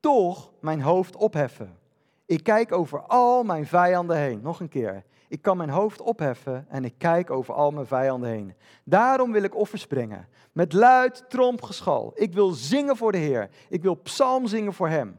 toch 0.00 0.52
mijn 0.60 0.80
hoofd 0.80 1.16
opheffen. 1.16 1.78
Ik 2.26 2.42
kijk 2.42 2.72
over 2.72 3.00
al 3.00 3.42
mijn 3.42 3.66
vijanden 3.66 4.16
heen. 4.16 4.40
Nog 4.42 4.60
een 4.60 4.68
keer. 4.68 5.04
Ik 5.28 5.42
kan 5.42 5.56
mijn 5.56 5.70
hoofd 5.70 6.00
opheffen 6.00 6.66
en 6.68 6.84
ik 6.84 6.94
kijk 6.98 7.30
over 7.30 7.54
al 7.54 7.70
mijn 7.70 7.86
vijanden 7.86 8.30
heen. 8.30 8.54
Daarom 8.84 9.32
wil 9.32 9.42
ik 9.42 9.56
offers 9.56 9.86
brengen. 9.86 10.28
Met 10.52 10.72
luid 10.72 11.24
trompgeschal. 11.28 12.12
Ik 12.14 12.32
wil 12.32 12.50
zingen 12.50 12.96
voor 12.96 13.12
de 13.12 13.18
Heer. 13.18 13.50
Ik 13.68 13.82
wil 13.82 13.94
psalm 13.94 14.46
zingen 14.46 14.72
voor 14.72 14.88
Hem. 14.88 15.18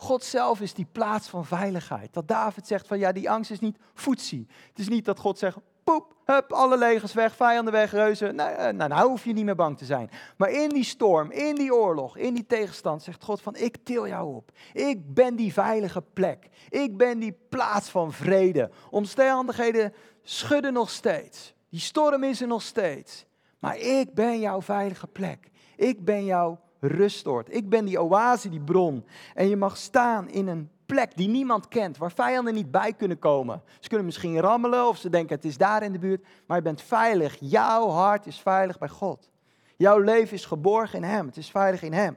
God 0.00 0.24
zelf 0.24 0.60
is 0.60 0.74
die 0.74 0.86
plaats 0.92 1.28
van 1.28 1.44
veiligheid. 1.44 2.12
Dat 2.12 2.28
David 2.28 2.66
zegt 2.66 2.86
van 2.86 2.98
ja, 2.98 3.12
die 3.12 3.30
angst 3.30 3.50
is 3.50 3.60
niet 3.60 3.78
voetzie. 3.94 4.46
Het 4.68 4.78
is 4.78 4.88
niet 4.88 5.04
dat 5.04 5.18
God 5.18 5.38
zegt, 5.38 5.56
poep, 5.84 6.14
hup, 6.24 6.52
alle 6.52 6.78
legers 6.78 7.12
weg, 7.12 7.36
vijanden 7.36 7.72
weg, 7.72 7.90
reuzen. 7.90 8.34
Nou, 8.34 8.72
nou, 8.72 8.88
nou 8.88 9.08
hoef 9.08 9.24
je 9.24 9.32
niet 9.32 9.44
meer 9.44 9.54
bang 9.54 9.78
te 9.78 9.84
zijn. 9.84 10.10
Maar 10.36 10.50
in 10.50 10.68
die 10.68 10.84
storm, 10.84 11.30
in 11.30 11.54
die 11.54 11.74
oorlog, 11.74 12.16
in 12.16 12.34
die 12.34 12.46
tegenstand 12.46 13.02
zegt 13.02 13.24
God 13.24 13.40
van 13.40 13.56
ik 13.56 13.76
til 13.84 14.06
jou 14.06 14.34
op. 14.34 14.52
Ik 14.72 15.14
ben 15.14 15.36
die 15.36 15.52
veilige 15.52 16.02
plek. 16.12 16.48
Ik 16.68 16.96
ben 16.96 17.18
die 17.18 17.36
plaats 17.48 17.88
van 17.88 18.12
vrede. 18.12 18.70
Omstandigheden 18.90 19.92
schudden 20.22 20.72
nog 20.72 20.90
steeds. 20.90 21.54
Die 21.68 21.80
storm 21.80 22.24
is 22.24 22.40
er 22.40 22.46
nog 22.46 22.62
steeds. 22.62 23.26
Maar 23.58 23.78
ik 23.78 24.14
ben 24.14 24.40
jouw 24.40 24.62
veilige 24.62 25.06
plek. 25.06 25.50
Ik 25.76 26.04
ben 26.04 26.24
jouw 26.24 26.60
ruststort. 26.80 27.54
Ik 27.54 27.68
ben 27.68 27.84
die 27.84 28.02
oase, 28.02 28.48
die 28.48 28.60
bron. 28.60 29.04
En 29.34 29.48
je 29.48 29.56
mag 29.56 29.76
staan 29.76 30.28
in 30.28 30.48
een 30.48 30.70
plek 30.86 31.16
die 31.16 31.28
niemand 31.28 31.68
kent, 31.68 31.98
waar 31.98 32.12
vijanden 32.12 32.54
niet 32.54 32.70
bij 32.70 32.92
kunnen 32.92 33.18
komen. 33.18 33.62
Ze 33.80 33.88
kunnen 33.88 34.06
misschien 34.06 34.40
rammelen 34.40 34.88
of 34.88 34.96
ze 34.96 35.10
denken 35.10 35.36
het 35.36 35.44
is 35.44 35.56
daar 35.56 35.82
in 35.82 35.92
de 35.92 35.98
buurt, 35.98 36.26
maar 36.46 36.56
je 36.56 36.62
bent 36.62 36.82
veilig. 36.82 37.36
Jouw 37.40 37.88
hart 37.88 38.26
is 38.26 38.40
veilig 38.40 38.78
bij 38.78 38.88
God. 38.88 39.30
Jouw 39.76 39.98
leven 39.98 40.34
is 40.34 40.44
geborgen 40.44 40.98
in 40.98 41.08
Hem. 41.08 41.26
Het 41.26 41.36
is 41.36 41.50
veilig 41.50 41.82
in 41.82 41.92
Hem. 41.92 42.16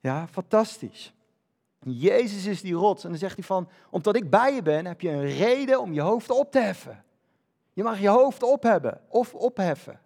Ja, 0.00 0.26
fantastisch. 0.30 1.14
Jezus 1.80 2.46
is 2.46 2.60
die 2.60 2.74
rots. 2.74 3.04
En 3.04 3.10
dan 3.10 3.18
zegt 3.18 3.36
hij 3.36 3.44
van, 3.44 3.68
omdat 3.90 4.16
ik 4.16 4.30
bij 4.30 4.54
je 4.54 4.62
ben, 4.62 4.86
heb 4.86 5.00
je 5.00 5.10
een 5.10 5.30
reden 5.30 5.80
om 5.80 5.92
je 5.92 6.00
hoofd 6.00 6.30
op 6.30 6.52
te 6.52 6.58
heffen. 6.58 7.04
Je 7.72 7.82
mag 7.82 8.00
je 8.00 8.08
hoofd 8.08 8.42
ophebben 8.42 9.00
of 9.08 9.34
opheffen. 9.34 10.00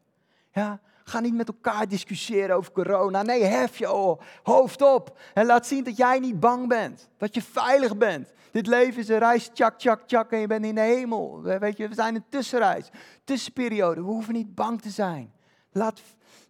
Ja, 0.53 0.81
Ga 1.05 1.21
niet 1.21 1.35
met 1.35 1.49
elkaar 1.49 1.89
discussiëren 1.89 2.57
over 2.57 2.73
corona. 2.73 3.23
Nee, 3.23 3.45
hef 3.45 3.79
je 3.79 4.17
hoofd 4.43 4.83
op. 4.83 5.19
En 5.35 5.47
laat 5.47 5.67
zien 5.67 5.85
dat 5.85 5.97
jij 5.97 6.19
niet 6.19 6.41
bang 6.41 6.69
bent. 6.69 7.09
Dat 7.17 7.35
je 7.35 7.43
veilig 7.43 7.97
bent. 7.97 8.33
Dit 8.51 8.67
leven 8.67 9.01
is 9.01 9.09
een 9.09 9.19
reis, 9.19 9.51
tjak, 9.53 9.79
tjak, 9.79 10.07
tjak. 10.07 10.31
En 10.31 10.39
je 10.39 10.47
bent 10.47 10.65
in 10.65 10.75
de 10.75 10.81
hemel. 10.81 11.43
Weet 11.43 11.77
je, 11.77 11.89
we 11.89 11.95
zijn 11.95 12.15
een 12.15 12.25
tussenreis. 12.29 12.91
Tussenperiode. 13.25 14.01
We 14.01 14.07
hoeven 14.07 14.35
niet 14.35 14.55
bang 14.55 14.83
te 14.83 14.91
zijn. 14.91 15.33
Laat, 15.73 16.01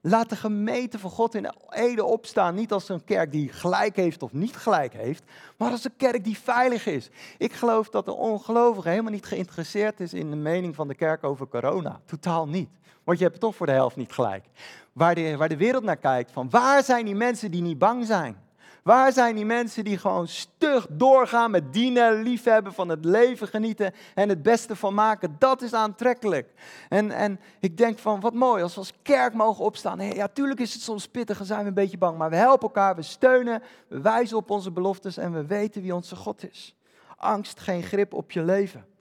laat 0.07 0.29
de 0.29 0.37
gemeente 0.37 0.99
van 0.99 1.11
God 1.11 1.35
in 1.35 1.53
Ede 1.71 2.05
opstaan. 2.05 2.55
Niet 2.55 2.73
als 2.73 2.89
een 2.89 3.05
kerk 3.05 3.33
die 3.33 3.49
gelijk 3.49 3.97
heeft 3.97 4.23
of 4.23 4.33
niet 4.33 4.57
gelijk 4.57 4.93
heeft. 4.93 5.23
Maar 5.57 5.71
als 5.71 5.85
een 5.85 5.97
kerk 5.97 6.25
die 6.25 6.39
veilig 6.39 6.87
is. 6.87 7.11
Ik 7.39 7.53
geloof 7.53 7.89
dat 7.89 8.05
de 8.05 8.13
ongelovige 8.13 8.89
helemaal 8.89 9.13
niet 9.13 9.27
geïnteresseerd 9.27 10.01
is 10.01 10.15
in 10.15 10.31
de 10.31 10.37
mening 10.37 10.75
van 10.75 10.89
de 10.89 10.95
kerk 10.95 11.25
over 11.25 11.49
corona. 11.49 12.01
Totaal 12.05 12.49
niet. 12.49 12.69
Want 13.05 13.19
je 13.19 13.25
hebt 13.25 13.41
toch 13.41 13.57
voor 13.57 13.67
de 13.67 13.73
helft 13.73 13.97
niet 13.97 14.13
gelijk. 14.13 14.45
Waar 14.93 15.15
de, 15.15 15.37
waar 15.37 15.49
de 15.49 15.57
wereld 15.57 15.85
naar 15.85 15.97
kijkt, 15.97 16.31
van 16.31 16.51
waar 16.51 16.83
zijn 16.83 17.05
die 17.05 17.15
mensen 17.15 17.51
die 17.51 17.63
niet 17.63 17.79
bang 17.79 18.07
zijn? 18.07 18.37
Waar 18.85 19.13
zijn 19.13 19.35
die 19.35 19.45
mensen 19.45 19.85
die 19.85 19.99
gewoon 19.99 20.29
stug 20.29 20.87
doorgaan 20.91 21.51
met 21.51 21.73
dienen, 21.73 22.23
liefhebben, 22.23 22.73
van 22.73 22.89
het 22.89 23.05
leven 23.05 23.49
genieten 23.49 23.95
en 24.15 24.29
het 24.29 24.43
beste 24.43 24.77
van 24.77 24.95
maken? 24.95 25.37
Dat 25.39 25.63
is 25.63 25.73
aantrekkelijk. 25.73 26.53
En, 26.89 27.11
en 27.11 27.41
ik 27.61 27.77
denk 27.77 27.99
van, 27.99 28.21
wat 28.21 28.35
mooi, 28.35 28.63
als 28.63 28.75
we 28.75 28.81
als 28.81 28.93
kerk 29.03 29.35
mogen 29.35 29.65
opstaan. 29.65 30.01
Ja, 30.01 30.29
tuurlijk 30.29 30.61
is 30.61 30.73
het 30.73 30.83
soms 30.83 31.09
pittig 31.09 31.39
en 31.41 31.47
zijn 31.47 31.61
we 31.61 31.69
een 31.69 31.75
beetje 31.75 31.99
bang, 31.99 32.19
maar 32.19 32.31
we 32.31 32.37
helpen 32.37 32.69
elkaar, 32.69 32.97
we 32.97 33.03
steunen, 33.03 33.63
we 33.89 34.01
wijzen 34.01 34.37
op 34.37 34.51
onze 34.51 34.71
beloftes 34.71 35.17
en 35.17 35.33
we 35.33 35.47
weten 35.47 35.83
wie 35.83 35.95
onze 35.95 36.17
God 36.17 36.51
is. 36.51 36.75
Angst 37.17 37.61
geen 37.61 37.83
grip 37.83 38.15
op 38.15 38.31
je 38.31 38.43
leven. 38.43 38.94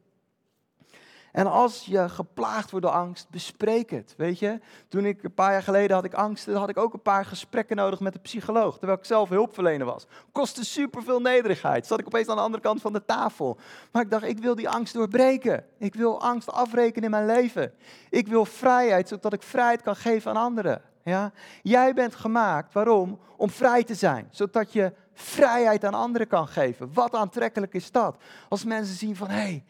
En 1.33 1.47
als 1.47 1.85
je 1.85 2.09
geplaagd 2.09 2.71
wordt 2.71 2.85
door 2.85 2.95
angst, 2.95 3.29
bespreek 3.29 3.89
het. 3.89 4.13
Weet 4.17 4.39
je, 4.39 4.59
toen 4.87 5.05
ik 5.05 5.23
een 5.23 5.33
paar 5.33 5.51
jaar 5.51 5.63
geleden 5.63 5.95
had 5.95 6.05
ik 6.05 6.13
angst, 6.13 6.45
had 6.45 6.69
ik 6.69 6.77
ook 6.77 6.93
een 6.93 7.01
paar 7.01 7.25
gesprekken 7.25 7.75
nodig 7.75 7.99
met 7.99 8.15
een 8.15 8.21
psycholoog, 8.21 8.77
terwijl 8.77 8.97
ik 8.99 9.05
zelf 9.05 9.29
hulpverlener 9.29 9.85
was. 9.85 10.07
Kostte 10.31 10.65
superveel 10.65 11.19
nederigheid. 11.19 11.87
Zat 11.87 11.99
ik 11.99 12.05
opeens 12.05 12.27
aan 12.27 12.35
de 12.35 12.41
andere 12.41 12.63
kant 12.63 12.81
van 12.81 12.93
de 12.93 13.05
tafel. 13.05 13.57
Maar 13.91 14.01
ik 14.01 14.09
dacht, 14.09 14.23
ik 14.23 14.39
wil 14.39 14.55
die 14.55 14.69
angst 14.69 14.93
doorbreken. 14.93 15.65
Ik 15.77 15.95
wil 15.95 16.21
angst 16.21 16.51
afrekenen 16.51 17.03
in 17.03 17.09
mijn 17.09 17.25
leven. 17.25 17.73
Ik 18.09 18.27
wil 18.27 18.45
vrijheid, 18.45 19.07
zodat 19.07 19.33
ik 19.33 19.43
vrijheid 19.43 19.81
kan 19.81 19.95
geven 19.95 20.31
aan 20.31 20.43
anderen. 20.43 20.81
Ja? 21.03 21.31
Jij 21.61 21.93
bent 21.93 22.15
gemaakt, 22.15 22.73
waarom? 22.73 23.19
Om 23.37 23.49
vrij 23.49 23.83
te 23.83 23.95
zijn, 23.95 24.27
zodat 24.31 24.73
je 24.73 24.93
vrijheid 25.13 25.85
aan 25.85 25.93
anderen 25.93 26.27
kan 26.27 26.47
geven. 26.47 26.93
Wat 26.93 27.15
aantrekkelijk 27.15 27.73
is 27.73 27.91
dat? 27.91 28.17
Als 28.49 28.63
mensen 28.63 28.95
zien 28.95 29.15
van, 29.15 29.29
hé, 29.29 29.35
hey, 29.35 29.63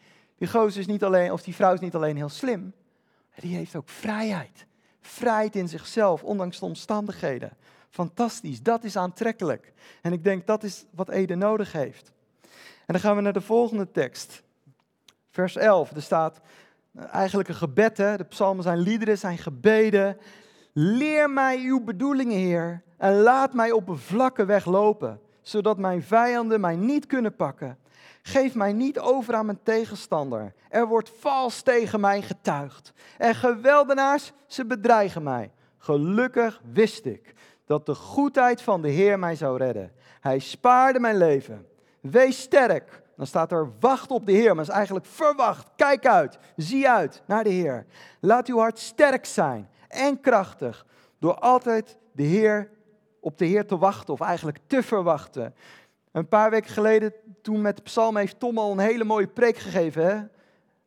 die 0.50 0.78
is 0.78 0.86
niet 0.86 1.04
alleen, 1.04 1.32
of 1.32 1.42
die 1.42 1.54
vrouw 1.54 1.72
is 1.72 1.80
niet 1.80 1.94
alleen 1.94 2.16
heel 2.16 2.28
slim, 2.28 2.72
die 3.34 3.56
heeft 3.56 3.76
ook 3.76 3.88
vrijheid. 3.88 4.66
Vrijheid 5.00 5.56
in 5.56 5.68
zichzelf, 5.68 6.22
ondanks 6.22 6.58
de 6.58 6.64
omstandigheden. 6.64 7.50
Fantastisch, 7.90 8.62
dat 8.62 8.84
is 8.84 8.96
aantrekkelijk. 8.96 9.72
En 10.02 10.12
ik 10.12 10.24
denk 10.24 10.46
dat 10.46 10.62
is 10.62 10.84
wat 10.90 11.08
Ede 11.08 11.34
nodig 11.34 11.72
heeft. 11.72 12.12
En 12.86 12.92
dan 12.92 13.00
gaan 13.00 13.16
we 13.16 13.22
naar 13.22 13.32
de 13.32 13.40
volgende 13.40 13.90
tekst. 13.90 14.42
Vers 15.30 15.56
11, 15.56 15.90
er 15.90 16.02
staat 16.02 16.40
eigenlijk 17.10 17.48
een 17.48 17.54
gebed, 17.54 17.96
hè? 17.96 18.16
de 18.16 18.24
psalmen 18.24 18.62
zijn 18.62 18.78
liederen, 18.78 19.18
zijn 19.18 19.38
gebeden. 19.38 20.16
Leer 20.72 21.30
mij 21.30 21.60
uw 21.60 21.84
bedoelingen, 21.84 22.38
Heer, 22.38 22.82
en 22.96 23.20
laat 23.20 23.54
mij 23.54 23.72
op 23.72 23.88
een 23.88 23.98
vlakke 23.98 24.44
weg 24.44 24.64
lopen, 24.64 25.20
zodat 25.42 25.78
mijn 25.78 26.02
vijanden 26.02 26.60
mij 26.60 26.76
niet 26.76 27.06
kunnen 27.06 27.36
pakken. 27.36 27.78
Geef 28.22 28.54
mij 28.54 28.72
niet 28.72 28.98
over 28.98 29.34
aan 29.34 29.46
mijn 29.46 29.62
tegenstander. 29.62 30.54
Er 30.68 30.86
wordt 30.86 31.10
vals 31.18 31.62
tegen 31.62 32.00
mij 32.00 32.22
getuigd. 32.22 32.92
En 33.18 33.34
geweldenaars, 33.34 34.32
ze 34.46 34.66
bedreigen 34.66 35.22
mij. 35.22 35.50
Gelukkig 35.78 36.60
wist 36.72 37.04
ik 37.04 37.34
dat 37.66 37.86
de 37.86 37.94
goedheid 37.94 38.62
van 38.62 38.82
de 38.82 38.88
Heer 38.88 39.18
mij 39.18 39.36
zou 39.36 39.58
redden. 39.58 39.92
Hij 40.20 40.38
spaarde 40.38 41.00
mijn 41.00 41.16
leven. 41.16 41.66
Wees 42.00 42.40
sterk. 42.40 43.02
Dan 43.16 43.26
staat 43.26 43.52
er 43.52 43.72
wacht 43.80 44.10
op 44.10 44.26
de 44.26 44.32
Heer, 44.32 44.54
maar 44.54 44.64
is 44.64 44.70
eigenlijk 44.70 45.06
verwacht. 45.06 45.68
Kijk 45.76 46.06
uit, 46.06 46.38
zie 46.56 46.88
uit 46.88 47.22
naar 47.26 47.44
de 47.44 47.50
Heer. 47.50 47.86
Laat 48.20 48.48
uw 48.48 48.58
hart 48.58 48.78
sterk 48.78 49.24
zijn 49.26 49.68
en 49.88 50.20
krachtig 50.20 50.86
door 51.18 51.34
altijd 51.34 51.98
de 52.12 52.22
Heer 52.22 52.70
op 53.20 53.38
de 53.38 53.44
Heer 53.44 53.66
te 53.66 53.78
wachten 53.78 54.14
of 54.14 54.20
eigenlijk 54.20 54.58
te 54.66 54.82
verwachten. 54.82 55.54
Een 56.14 56.28
paar 56.28 56.50
weken 56.50 56.70
geleden, 56.70 57.12
toen 57.42 57.60
met 57.60 57.82
psalm, 57.82 58.16
heeft 58.16 58.40
Tom 58.40 58.58
al 58.58 58.72
een 58.72 58.78
hele 58.78 59.04
mooie 59.04 59.26
preek 59.26 59.56
gegeven. 59.56 60.06
Hè? 60.06 60.22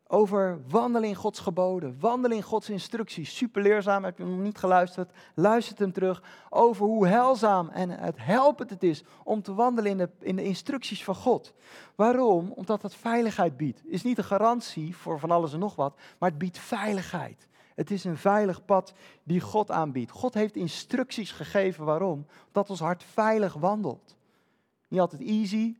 Over 0.06 0.60
wandelen 0.68 1.08
in 1.08 1.14
Gods 1.14 1.40
geboden, 1.40 1.96
wandelen 2.00 2.36
in 2.36 2.42
Gods 2.42 2.70
instructies. 2.70 3.36
Super 3.36 3.62
leerzaam, 3.62 4.04
heb 4.04 4.18
je 4.18 4.24
nog 4.24 4.40
niet 4.40 4.58
geluisterd? 4.58 5.12
Luister 5.34 5.78
hem 5.78 5.92
terug. 5.92 6.22
Over 6.50 6.86
hoe 6.86 7.06
helzaam 7.06 7.68
en 7.68 7.90
het 7.90 8.16
helpend 8.18 8.70
het 8.70 8.82
is 8.82 9.04
om 9.24 9.42
te 9.42 9.54
wandelen 9.54 9.90
in 9.90 9.98
de, 9.98 10.10
in 10.20 10.36
de 10.36 10.44
instructies 10.44 11.04
van 11.04 11.14
God. 11.14 11.54
Waarom? 11.94 12.52
Omdat 12.52 12.80
dat 12.80 12.94
veiligheid 12.94 13.56
biedt. 13.56 13.82
Is 13.84 14.02
niet 14.02 14.18
een 14.18 14.24
garantie 14.24 14.96
voor 14.96 15.18
van 15.18 15.30
alles 15.30 15.52
en 15.52 15.58
nog 15.58 15.74
wat, 15.74 15.94
maar 16.18 16.28
het 16.28 16.38
biedt 16.38 16.58
veiligheid. 16.58 17.48
Het 17.74 17.90
is 17.90 18.04
een 18.04 18.16
veilig 18.16 18.64
pad 18.64 18.92
die 19.22 19.40
God 19.40 19.70
aanbiedt. 19.70 20.10
God 20.10 20.34
heeft 20.34 20.56
instructies 20.56 21.32
gegeven. 21.32 21.84
Waarom? 21.84 22.26
Dat 22.52 22.70
ons 22.70 22.80
hart 22.80 23.04
veilig 23.04 23.54
wandelt. 23.54 24.16
Niet 24.88 25.00
altijd 25.00 25.22
easy, 25.22 25.76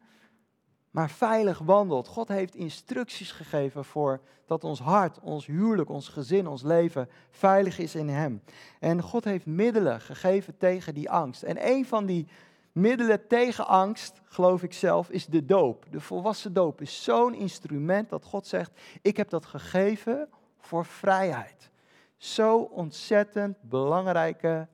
maar 0.91 1.11
veilig 1.11 1.59
wandelt. 1.59 2.09
God 2.09 2.29
heeft 2.29 2.55
instructies 2.55 3.33
gegeven 3.33 3.85
voor 3.85 4.21
dat 4.47 4.65
ons 4.65 4.81
hart, 4.81 5.21
ons 5.21 5.47
huwelijk, 5.47 5.91
ons 5.91 6.09
gezin, 6.09 6.47
ons 6.47 6.63
leven 6.63 7.09
veilig 7.31 7.79
is 7.79 7.95
in 7.95 8.09
Hem. 8.09 8.43
En 8.81 9.03
God 9.03 9.25
heeft 9.25 9.47
middelen 9.47 10.01
gegeven 10.01 10.57
tegen 10.57 10.95
die 10.95 11.11
angst. 11.11 11.43
En 11.43 11.67
een 11.69 11.87
van 11.87 12.07
die 12.07 12.29
middelen 12.73 13.27
tegen 13.27 13.67
angst, 13.67 14.21
geloof 14.25 14.63
ik 14.63 14.73
zelf, 14.73 15.11
is 15.11 15.27
de 15.27 15.45
doop. 15.45 15.87
De 15.91 16.01
volwassen 16.01 16.53
doop 16.53 16.81
is 16.81 17.05
zo'n 17.05 17.35
instrument 17.35 18.09
dat 18.09 18.25
God 18.25 18.47
zegt, 18.47 18.81
ik 19.03 19.17
heb 19.17 19.31
dat 19.31 19.47
gegeven 19.47 20.29
voor 20.59 20.85
vrijheid. 20.85 21.71
Zo 22.17 22.59
ontzettend 22.59 23.63
belangrijke 23.63 24.69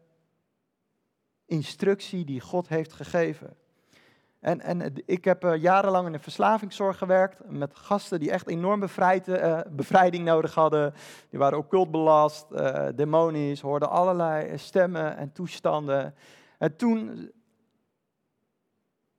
instructie 1.46 2.24
die 2.24 2.40
God 2.40 2.68
heeft 2.68 2.92
gegeven. 2.92 3.56
En, 4.44 4.60
en 4.60 4.92
ik 5.06 5.24
heb 5.24 5.44
uh, 5.44 5.56
jarenlang 5.56 6.06
in 6.06 6.12
de 6.12 6.18
verslavingszorg 6.18 6.98
gewerkt 6.98 7.40
met 7.48 7.76
gasten 7.76 8.20
die 8.20 8.30
echt 8.30 8.48
enorm 8.48 8.82
uh, 8.82 9.60
bevrijding 9.70 10.24
nodig 10.24 10.54
hadden. 10.54 10.94
Die 11.30 11.38
waren 11.38 11.58
occult 11.58 11.90
belast, 11.90 12.46
uh, 12.52 12.86
demonisch, 12.94 13.60
hoorden 13.60 13.90
allerlei 13.90 14.58
stemmen 14.58 15.16
en 15.16 15.32
toestanden. 15.32 16.14
En 16.58 16.76
toen 16.76 17.30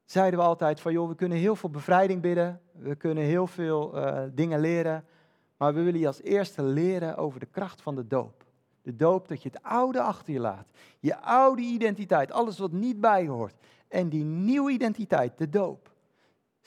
zeiden 0.03 0.39
we 0.39 0.45
altijd 0.45 0.79
van, 0.79 0.91
joh, 0.91 1.07
we 1.07 1.15
kunnen 1.15 1.38
heel 1.38 1.55
veel 1.55 1.69
bevrijding 1.69 2.21
bidden, 2.21 2.61
we 2.71 2.95
kunnen 2.95 3.23
heel 3.23 3.47
veel 3.47 3.97
dingen 4.33 4.59
leren, 4.59 5.05
maar 5.57 5.73
we 5.73 5.81
willen 5.81 5.99
je 5.99 6.07
als 6.07 6.21
eerste 6.21 6.63
leren 6.63 7.17
over 7.17 7.39
de 7.39 7.45
kracht 7.45 7.81
van 7.81 7.95
de 7.95 8.07
doop. 8.07 8.43
De 8.81 8.95
doop 8.95 9.27
dat 9.27 9.43
je 9.43 9.49
het 9.49 9.63
oude 9.63 10.01
achter 10.01 10.33
je 10.33 10.39
laat. 10.39 10.69
Je 10.99 11.17
oude 11.21 11.61
identiteit, 11.61 12.31
alles 12.31 12.59
wat 12.59 12.71
niet 12.71 13.01
bij 13.01 13.23
je 13.23 13.29
hoort. 13.29 13.55
En 13.88 14.10
die 14.10 14.24
nieuwe 14.24 14.71
identiteit, 14.71 15.38
de 15.38 15.50
doop. 15.50 15.93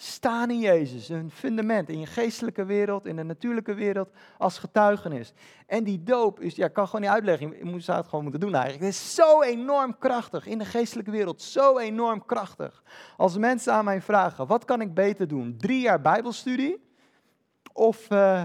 Staan 0.00 0.50
in 0.50 0.58
Jezus, 0.58 1.08
een 1.08 1.30
fundament 1.30 1.88
in 1.88 2.00
je 2.00 2.06
geestelijke 2.06 2.64
wereld, 2.64 3.06
in 3.06 3.16
de 3.16 3.22
natuurlijke 3.22 3.74
wereld, 3.74 4.10
als 4.38 4.58
getuigenis. 4.58 5.32
En 5.66 5.84
die 5.84 6.02
doop 6.02 6.40
is, 6.40 6.54
ja, 6.54 6.66
ik 6.66 6.72
kan 6.72 6.86
gewoon 6.86 7.00
niet 7.00 7.10
uitleggen, 7.10 7.72
je 7.72 7.80
zou 7.80 7.98
het 7.98 8.06
gewoon 8.06 8.22
moeten 8.22 8.40
doen 8.40 8.54
eigenlijk. 8.54 8.84
Het 8.84 8.92
is 8.92 9.14
zo 9.14 9.42
enorm 9.42 9.98
krachtig 9.98 10.46
in 10.46 10.58
de 10.58 10.64
geestelijke 10.64 11.10
wereld, 11.10 11.42
zo 11.42 11.78
enorm 11.78 12.24
krachtig. 12.24 12.82
Als 13.16 13.36
mensen 13.36 13.72
aan 13.72 13.84
mij 13.84 14.02
vragen, 14.02 14.46
wat 14.46 14.64
kan 14.64 14.80
ik 14.80 14.94
beter 14.94 15.28
doen? 15.28 15.56
Drie 15.56 15.80
jaar 15.80 16.00
bijbelstudie 16.00 16.84
of 17.72 18.10
uh, 18.10 18.42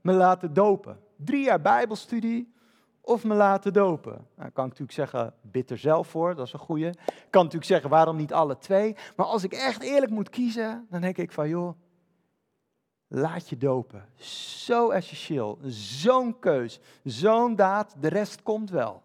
me 0.00 0.12
laten 0.12 0.52
dopen? 0.52 1.00
Drie 1.16 1.44
jaar 1.44 1.60
bijbelstudie 1.60 2.51
of 3.04 3.24
me 3.24 3.34
laten 3.34 3.72
dopen. 3.72 4.26
Nou, 4.36 4.50
kan 4.50 4.64
ik 4.64 4.78
natuurlijk 4.78 4.92
zeggen, 4.92 5.34
bid 5.40 5.70
er 5.70 5.78
zelf 5.78 6.08
voor, 6.08 6.34
dat 6.34 6.46
is 6.46 6.52
een 6.52 6.58
goeie. 6.58 6.88
Ik 6.88 7.26
kan 7.30 7.42
natuurlijk 7.42 7.70
zeggen, 7.70 7.90
waarom 7.90 8.16
niet 8.16 8.32
alle 8.32 8.58
twee? 8.58 8.96
Maar 9.16 9.26
als 9.26 9.44
ik 9.44 9.52
echt 9.52 9.82
eerlijk 9.82 10.12
moet 10.12 10.30
kiezen, 10.30 10.86
dan 10.90 11.00
denk 11.00 11.16
ik 11.16 11.32
van, 11.32 11.48
joh, 11.48 11.72
laat 13.08 13.48
je 13.48 13.56
dopen. 13.56 14.08
Zo 14.64 14.90
essentieel, 14.90 15.58
zo'n 15.66 16.38
keus, 16.38 16.80
zo'n 17.04 17.56
daad, 17.56 17.94
de 18.00 18.08
rest 18.08 18.42
komt 18.42 18.70
wel. 18.70 19.02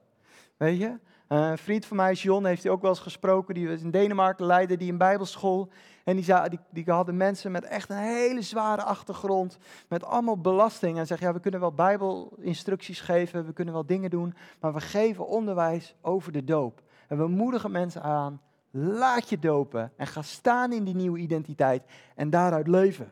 Weet 0.58 0.80
je? 0.80 1.00
Een 1.28 1.58
vriend 1.58 1.86
van 1.86 1.98
mij, 1.98 2.14
John, 2.14 2.46
heeft 2.46 2.64
hij 2.64 2.72
ook 2.72 2.82
wel 2.82 2.90
eens 2.90 3.00
gesproken, 3.00 3.54
die 3.54 3.68
was 3.68 3.82
in 3.82 3.92
Denemarken, 3.92 4.46
leidde 4.46 4.78
die 4.78 4.92
een 4.92 4.98
bijbelschool. 4.98 5.70
En 6.04 6.16
die, 6.16 6.26
die, 6.50 6.60
die 6.70 6.84
hadden 6.86 7.18
mensen 7.18 7.52
met 7.52 7.64
echt 7.64 7.90
een 7.90 7.98
hele 7.98 8.42
zware 8.42 8.84
achtergrond, 8.84 9.58
met 9.88 10.04
allemaal 10.04 10.42
belasting. 10.42 10.98
En 10.98 11.08
zeggen, 11.08 11.28
ja, 11.28 11.34
we 11.34 11.40
kunnen 11.40 11.60
wel 11.60 11.72
bijbelinstructies 11.72 13.00
geven, 13.00 13.46
we 13.46 13.54
kunnen 13.54 13.74
wel 13.74 13.86
dingen 13.86 14.10
doen, 14.10 14.36
maar 14.60 14.74
we 14.74 14.82
geven 14.82 15.28
onderwijs 15.28 15.96
over 16.02 16.32
de 16.32 16.44
doop. 16.44 16.82
En 17.08 17.18
we 17.18 17.28
moedigen 17.28 17.72
mensen 17.72 18.02
aan, 18.02 18.42
laat 18.72 19.30
je 19.30 19.40
dopen 19.40 19.92
en 19.98 20.08
ga 20.08 20.22
staan 20.22 20.72
in 20.72 20.84
die 20.84 20.96
nieuwe 20.96 21.20
identiteit 21.20 21.84
en 22.16 22.30
daaruit 22.30 22.68
leven. 22.68 23.12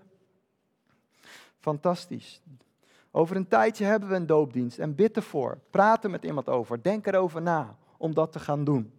Fantastisch. 1.60 2.41
Over 3.12 3.36
een 3.36 3.47
tijdje 3.47 3.86
hebben 3.86 4.10
we 4.10 4.15
een 4.15 4.25
doopdienst 4.25 4.80
en 4.80 4.95
bid 4.95 5.15
ervoor. 5.15 5.60
Praat 5.69 6.04
er 6.04 6.10
met 6.10 6.23
iemand 6.23 6.49
over, 6.49 6.84
denk 6.84 7.08
erover 7.08 7.41
na 7.41 7.78
om 8.06 8.13
dat 8.13 8.32
te 8.32 8.39
gaan 8.39 8.63
doen. 8.63 8.91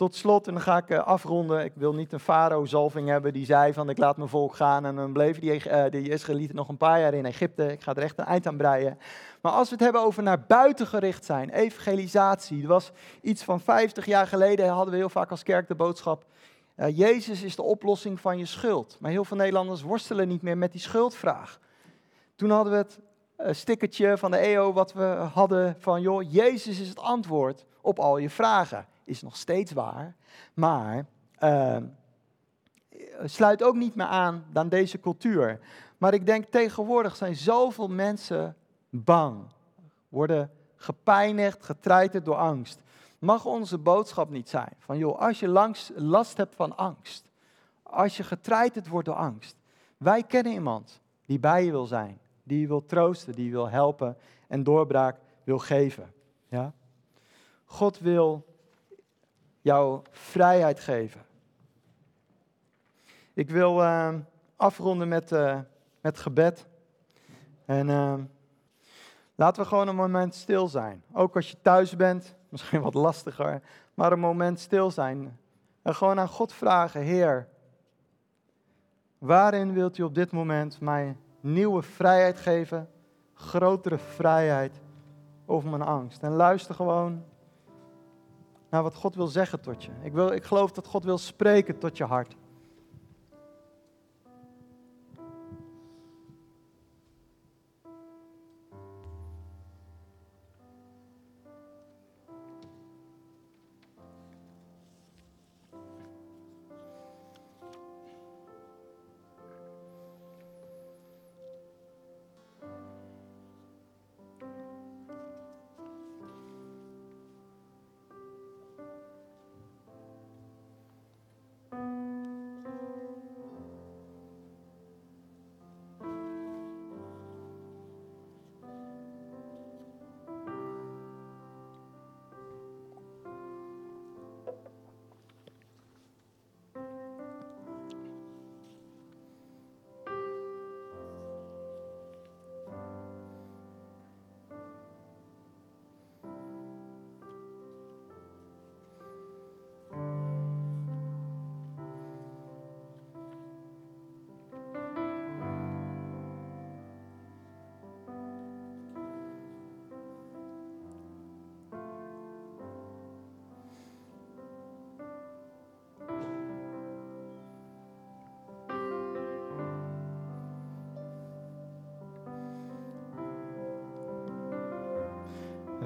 Tot 0.00 0.14
slot, 0.14 0.46
en 0.46 0.52
dan 0.52 0.62
ga 0.62 0.76
ik 0.76 0.90
eh, 0.90 0.98
afronden. 0.98 1.64
Ik 1.64 1.72
wil 1.74 1.94
niet 1.94 2.12
een 2.12 2.20
farao-zalving 2.20 3.08
hebben 3.08 3.32
die 3.32 3.44
zei 3.44 3.72
van 3.72 3.88
ik 3.88 3.98
laat 3.98 4.16
mijn 4.16 4.28
volk 4.28 4.54
gaan. 4.54 4.86
En 4.86 4.96
dan 4.96 5.12
bleven 5.12 5.40
die, 5.40 5.52
uh, 5.52 5.84
de 5.90 6.02
Israëlieten 6.02 6.56
nog 6.56 6.68
een 6.68 6.76
paar 6.76 7.00
jaar 7.00 7.14
in 7.14 7.26
Egypte. 7.26 7.72
Ik 7.72 7.82
ga 7.82 7.94
er 7.94 8.02
echt 8.02 8.18
een 8.18 8.24
eind 8.24 8.46
aan 8.46 8.56
breien. 8.56 8.98
Maar 9.40 9.52
als 9.52 9.68
we 9.68 9.74
het 9.74 9.84
hebben 9.84 10.02
over 10.02 10.22
naar 10.22 10.44
buiten 10.46 10.86
gericht 10.86 11.24
zijn, 11.24 11.50
evangelisatie. 11.50 12.66
Was 12.66 12.92
iets 13.22 13.42
van 13.42 13.60
50 13.60 14.06
jaar 14.06 14.26
geleden, 14.26 14.68
hadden 14.68 14.90
we 14.92 14.98
heel 15.00 15.08
vaak 15.08 15.30
als 15.30 15.42
kerk 15.42 15.68
de 15.68 15.74
boodschap. 15.74 16.24
Uh, 16.76 16.96
Jezus 16.98 17.42
is 17.42 17.56
de 17.56 17.62
oplossing 17.62 18.20
van 18.20 18.38
je 18.38 18.46
schuld. 18.46 18.96
Maar 19.00 19.10
heel 19.10 19.24
veel 19.24 19.36
Nederlanders 19.36 19.82
worstelen 19.82 20.28
niet 20.28 20.42
meer 20.42 20.58
met 20.58 20.72
die 20.72 20.80
schuldvraag. 20.80 21.58
Toen 22.36 22.50
hadden 22.50 22.72
we 22.72 22.78
het 22.78 23.00
stickertje 23.50 24.18
van 24.18 24.30
de 24.30 24.36
EO 24.36 24.72
wat 24.72 24.92
we 24.92 25.28
hadden 25.32 25.76
van, 25.78 26.00
joh, 26.00 26.32
Jezus 26.32 26.80
is 26.80 26.88
het 26.88 26.98
antwoord 26.98 27.64
op 27.80 27.98
al 27.98 28.18
je 28.18 28.30
vragen 28.30 28.86
is 29.04 29.22
nog 29.22 29.36
steeds 29.36 29.72
waar, 29.72 30.14
maar 30.54 31.06
uh, 31.42 31.76
sluit 33.24 33.62
ook 33.62 33.74
niet 33.74 33.94
meer 33.94 34.06
aan 34.06 34.44
aan 34.52 34.68
deze 34.68 35.00
cultuur. 35.00 35.60
Maar 35.98 36.14
ik 36.14 36.26
denk 36.26 36.44
tegenwoordig 36.44 37.16
zijn 37.16 37.36
zoveel 37.36 37.88
mensen 37.88 38.56
bang, 38.90 39.44
worden 40.08 40.50
gepijnigd, 40.76 41.64
getreiterd 41.64 42.24
door 42.24 42.36
angst. 42.36 42.80
Mag 43.18 43.44
onze 43.44 43.78
boodschap 43.78 44.30
niet 44.30 44.48
zijn 44.48 44.72
van, 44.78 44.98
joh, 44.98 45.18
als 45.18 45.40
je 45.40 45.48
langs, 45.48 45.90
last 45.94 46.36
hebt 46.36 46.54
van 46.54 46.76
angst, 46.76 47.24
als 47.82 48.16
je 48.16 48.22
getreiterd 48.22 48.88
wordt 48.88 49.06
door 49.06 49.16
angst, 49.16 49.56
wij 49.96 50.22
kennen 50.22 50.52
iemand 50.52 51.00
die 51.26 51.38
bij 51.38 51.64
je 51.64 51.70
wil 51.70 51.86
zijn, 51.86 52.18
die 52.50 52.68
wil 52.68 52.86
troosten, 52.86 53.34
die 53.34 53.50
wil 53.50 53.68
helpen 53.68 54.16
en 54.48 54.62
doorbraak 54.62 55.16
wil 55.44 55.58
geven. 55.58 56.12
Ja? 56.48 56.72
God 57.64 57.98
wil 57.98 58.46
jou 59.60 60.02
vrijheid 60.10 60.80
geven. 60.80 61.20
Ik 63.32 63.50
wil 63.50 63.80
uh, 63.82 64.14
afronden 64.56 65.08
met, 65.08 65.32
uh, 65.32 65.58
met 66.00 66.18
gebed. 66.18 66.66
En 67.64 67.88
uh, 67.88 68.14
laten 69.34 69.62
we 69.62 69.68
gewoon 69.68 69.88
een 69.88 69.96
moment 69.96 70.34
stil 70.34 70.68
zijn. 70.68 71.02
Ook 71.12 71.36
als 71.36 71.50
je 71.50 71.56
thuis 71.62 71.96
bent, 71.96 72.34
misschien 72.48 72.80
wat 72.80 72.94
lastiger, 72.94 73.62
maar 73.94 74.12
een 74.12 74.20
moment 74.20 74.60
stil 74.60 74.90
zijn. 74.90 75.38
En 75.82 75.94
gewoon 75.94 76.18
aan 76.18 76.28
God 76.28 76.52
vragen, 76.52 77.00
Heer, 77.00 77.48
waarin 79.18 79.72
wilt 79.72 79.98
u 79.98 80.02
op 80.02 80.14
dit 80.14 80.32
moment 80.32 80.80
mij 80.80 81.16
nieuwe 81.40 81.82
vrijheid 81.82 82.40
geven? 82.40 82.88
Grotere 83.34 83.98
vrijheid 83.98 84.80
over 85.46 85.70
mijn 85.70 85.82
angst. 85.82 86.22
En 86.22 86.32
luister 86.32 86.74
gewoon 86.74 87.24
naar 88.70 88.82
wat 88.82 88.94
God 88.94 89.14
wil 89.14 89.26
zeggen 89.26 89.60
tot 89.60 89.84
je. 89.84 89.90
Ik, 90.02 90.12
wil, 90.12 90.32
ik 90.32 90.44
geloof 90.44 90.72
dat 90.72 90.86
God 90.86 91.04
wil 91.04 91.18
spreken 91.18 91.78
tot 91.78 91.96
je 91.96 92.04
hart. 92.04 92.36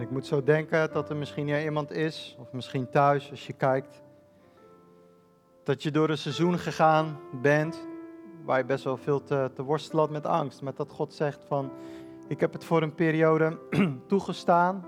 Ik 0.04 0.10
moet 0.10 0.26
zo 0.26 0.42
denken 0.42 0.92
dat 0.92 1.10
er 1.10 1.16
misschien 1.16 1.46
ja, 1.46 1.60
iemand 1.60 1.90
is, 1.90 2.36
of 2.40 2.52
misschien 2.52 2.90
thuis 2.90 3.30
als 3.30 3.46
je 3.46 3.52
kijkt, 3.52 4.02
dat 5.62 5.82
je 5.82 5.90
door 5.90 6.08
een 6.08 6.18
seizoen 6.18 6.58
gegaan 6.58 7.20
bent 7.42 7.86
waar 8.44 8.58
je 8.58 8.64
best 8.64 8.84
wel 8.84 8.96
veel 8.96 9.22
te, 9.22 9.50
te 9.54 9.62
worstelen 9.62 10.02
had 10.04 10.12
met 10.12 10.26
angst. 10.26 10.62
Maar 10.62 10.74
dat 10.74 10.90
God 10.90 11.14
zegt 11.14 11.44
van, 11.44 11.72
ik 12.28 12.40
heb 12.40 12.52
het 12.52 12.64
voor 12.64 12.82
een 12.82 12.94
periode 12.94 13.58
toegestaan, 14.08 14.84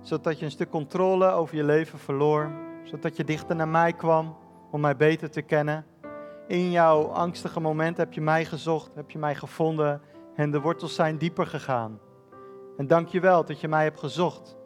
zodat 0.00 0.38
je 0.38 0.44
een 0.44 0.50
stuk 0.50 0.70
controle 0.70 1.30
over 1.30 1.56
je 1.56 1.64
leven 1.64 1.98
verloor, 1.98 2.50
zodat 2.84 3.16
je 3.16 3.24
dichter 3.24 3.56
naar 3.56 3.68
mij 3.68 3.92
kwam, 3.92 4.36
om 4.70 4.80
mij 4.80 4.96
beter 4.96 5.30
te 5.30 5.42
kennen. 5.42 5.86
In 6.46 6.70
jouw 6.70 7.02
angstige 7.02 7.60
moment 7.60 7.96
heb 7.96 8.12
je 8.12 8.20
mij 8.20 8.44
gezocht, 8.44 8.94
heb 8.94 9.10
je 9.10 9.18
mij 9.18 9.34
gevonden 9.34 10.00
en 10.34 10.50
de 10.50 10.60
wortels 10.60 10.94
zijn 10.94 11.18
dieper 11.18 11.46
gegaan. 11.46 11.98
En 12.76 12.86
dank 12.86 13.08
je 13.08 13.20
wel 13.20 13.44
dat 13.44 13.60
je 13.60 13.68
mij 13.68 13.82
hebt 13.82 13.98
gezocht 13.98 14.56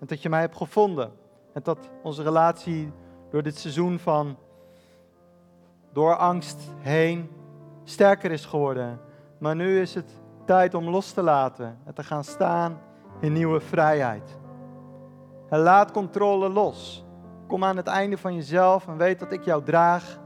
en 0.00 0.06
dat 0.06 0.22
je 0.22 0.28
mij 0.28 0.40
hebt 0.40 0.56
gevonden. 0.56 1.12
En 1.52 1.62
dat 1.62 1.90
onze 2.02 2.22
relatie 2.22 2.92
door 3.30 3.42
dit 3.42 3.58
seizoen 3.58 3.98
van 3.98 4.36
door 5.92 6.16
angst 6.16 6.74
heen 6.78 7.30
sterker 7.84 8.30
is 8.30 8.44
geworden. 8.44 9.00
Maar 9.38 9.56
nu 9.56 9.80
is 9.80 9.94
het 9.94 10.20
tijd 10.46 10.74
om 10.74 10.88
los 10.88 11.12
te 11.12 11.22
laten 11.22 11.78
en 11.84 11.94
te 11.94 12.02
gaan 12.02 12.24
staan 12.24 12.80
in 13.20 13.32
nieuwe 13.32 13.60
vrijheid. 13.60 14.38
En 15.48 15.58
laat 15.58 15.90
controle 15.90 16.48
los. 16.48 17.04
Kom 17.46 17.64
aan 17.64 17.76
het 17.76 17.86
einde 17.86 18.18
van 18.18 18.34
jezelf 18.34 18.88
en 18.88 18.96
weet 18.96 19.18
dat 19.18 19.32
ik 19.32 19.44
jou 19.44 19.64
draag. 19.64 20.20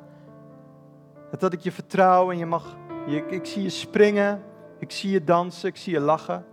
Dat 1.39 1.53
ik 1.53 1.61
je 1.61 1.73
vertrouw 1.73 2.31
en 2.31 2.39
je 2.39 2.47
mag, 2.47 2.77
je, 3.07 3.27
ik 3.27 3.47
zie 3.47 3.63
je 3.63 3.71
springen, 3.71 4.43
ik 4.79 4.91
zie 4.91 5.11
je 5.11 5.25
dansen, 5.25 5.69
ik 5.69 5.77
zie 5.77 5.93
je 5.93 6.01
lachen. 6.01 6.45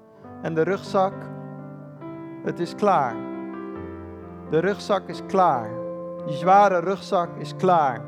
En 0.44 0.54
de 0.54 0.62
rugzak, 0.62 1.14
het 2.44 2.60
is 2.60 2.76
klaar. 2.76 3.16
De 4.50 4.60
rugzak 4.60 5.08
is 5.08 5.22
klaar. 5.28 5.70
Die 6.26 6.36
zware 6.36 6.80
rugzak 6.80 7.30
is 7.38 7.56
klaar. 7.56 8.02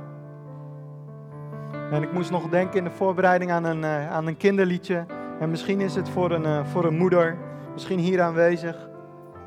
En 1.91 2.04
ik 2.04 2.12
moest 2.12 2.32
nog 2.32 2.50
denken 2.50 2.78
in 2.78 2.84
de 2.84 2.91
voorbereiding 2.91 3.52
aan 3.52 3.63
een, 3.63 3.82
uh, 3.82 4.12
aan 4.12 4.28
een 4.28 4.38
kinderliedje. 4.38 5.06
En 5.39 5.50
misschien 5.50 5.82
is 5.82 5.95
het 5.95 6.10
voor 6.10 6.32
een, 6.32 6.43
uh, 6.43 6.65
voor 6.65 6.86
een 6.86 6.98
moeder, 6.98 7.38
misschien 7.74 8.00
hier 8.00 8.21
aanwezig, 8.21 8.89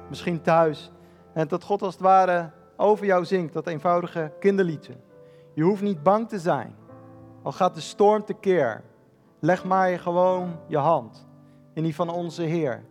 misschien 0.08 0.42
thuis. 0.42 0.92
En 1.32 1.48
dat 1.48 1.62
God 1.62 1.82
als 1.82 1.94
het 1.94 2.02
ware 2.02 2.50
over 2.76 3.06
jou 3.06 3.24
zingt, 3.24 3.52
dat 3.52 3.66
eenvoudige 3.66 4.32
kinderliedje. 4.40 4.92
Je 5.54 5.62
hoeft 5.62 5.82
niet 5.82 6.02
bang 6.02 6.28
te 6.28 6.38
zijn. 6.38 6.74
Al 7.42 7.52
gaat 7.52 7.74
de 7.74 7.80
storm 7.80 8.24
tekeer, 8.24 8.82
leg 9.38 9.64
maar 9.64 9.98
gewoon 9.98 10.56
je 10.66 10.78
hand 10.78 11.27
in 11.78 11.84
die 11.84 11.94
van 11.94 12.10
onze 12.10 12.42
Heer. 12.42 12.82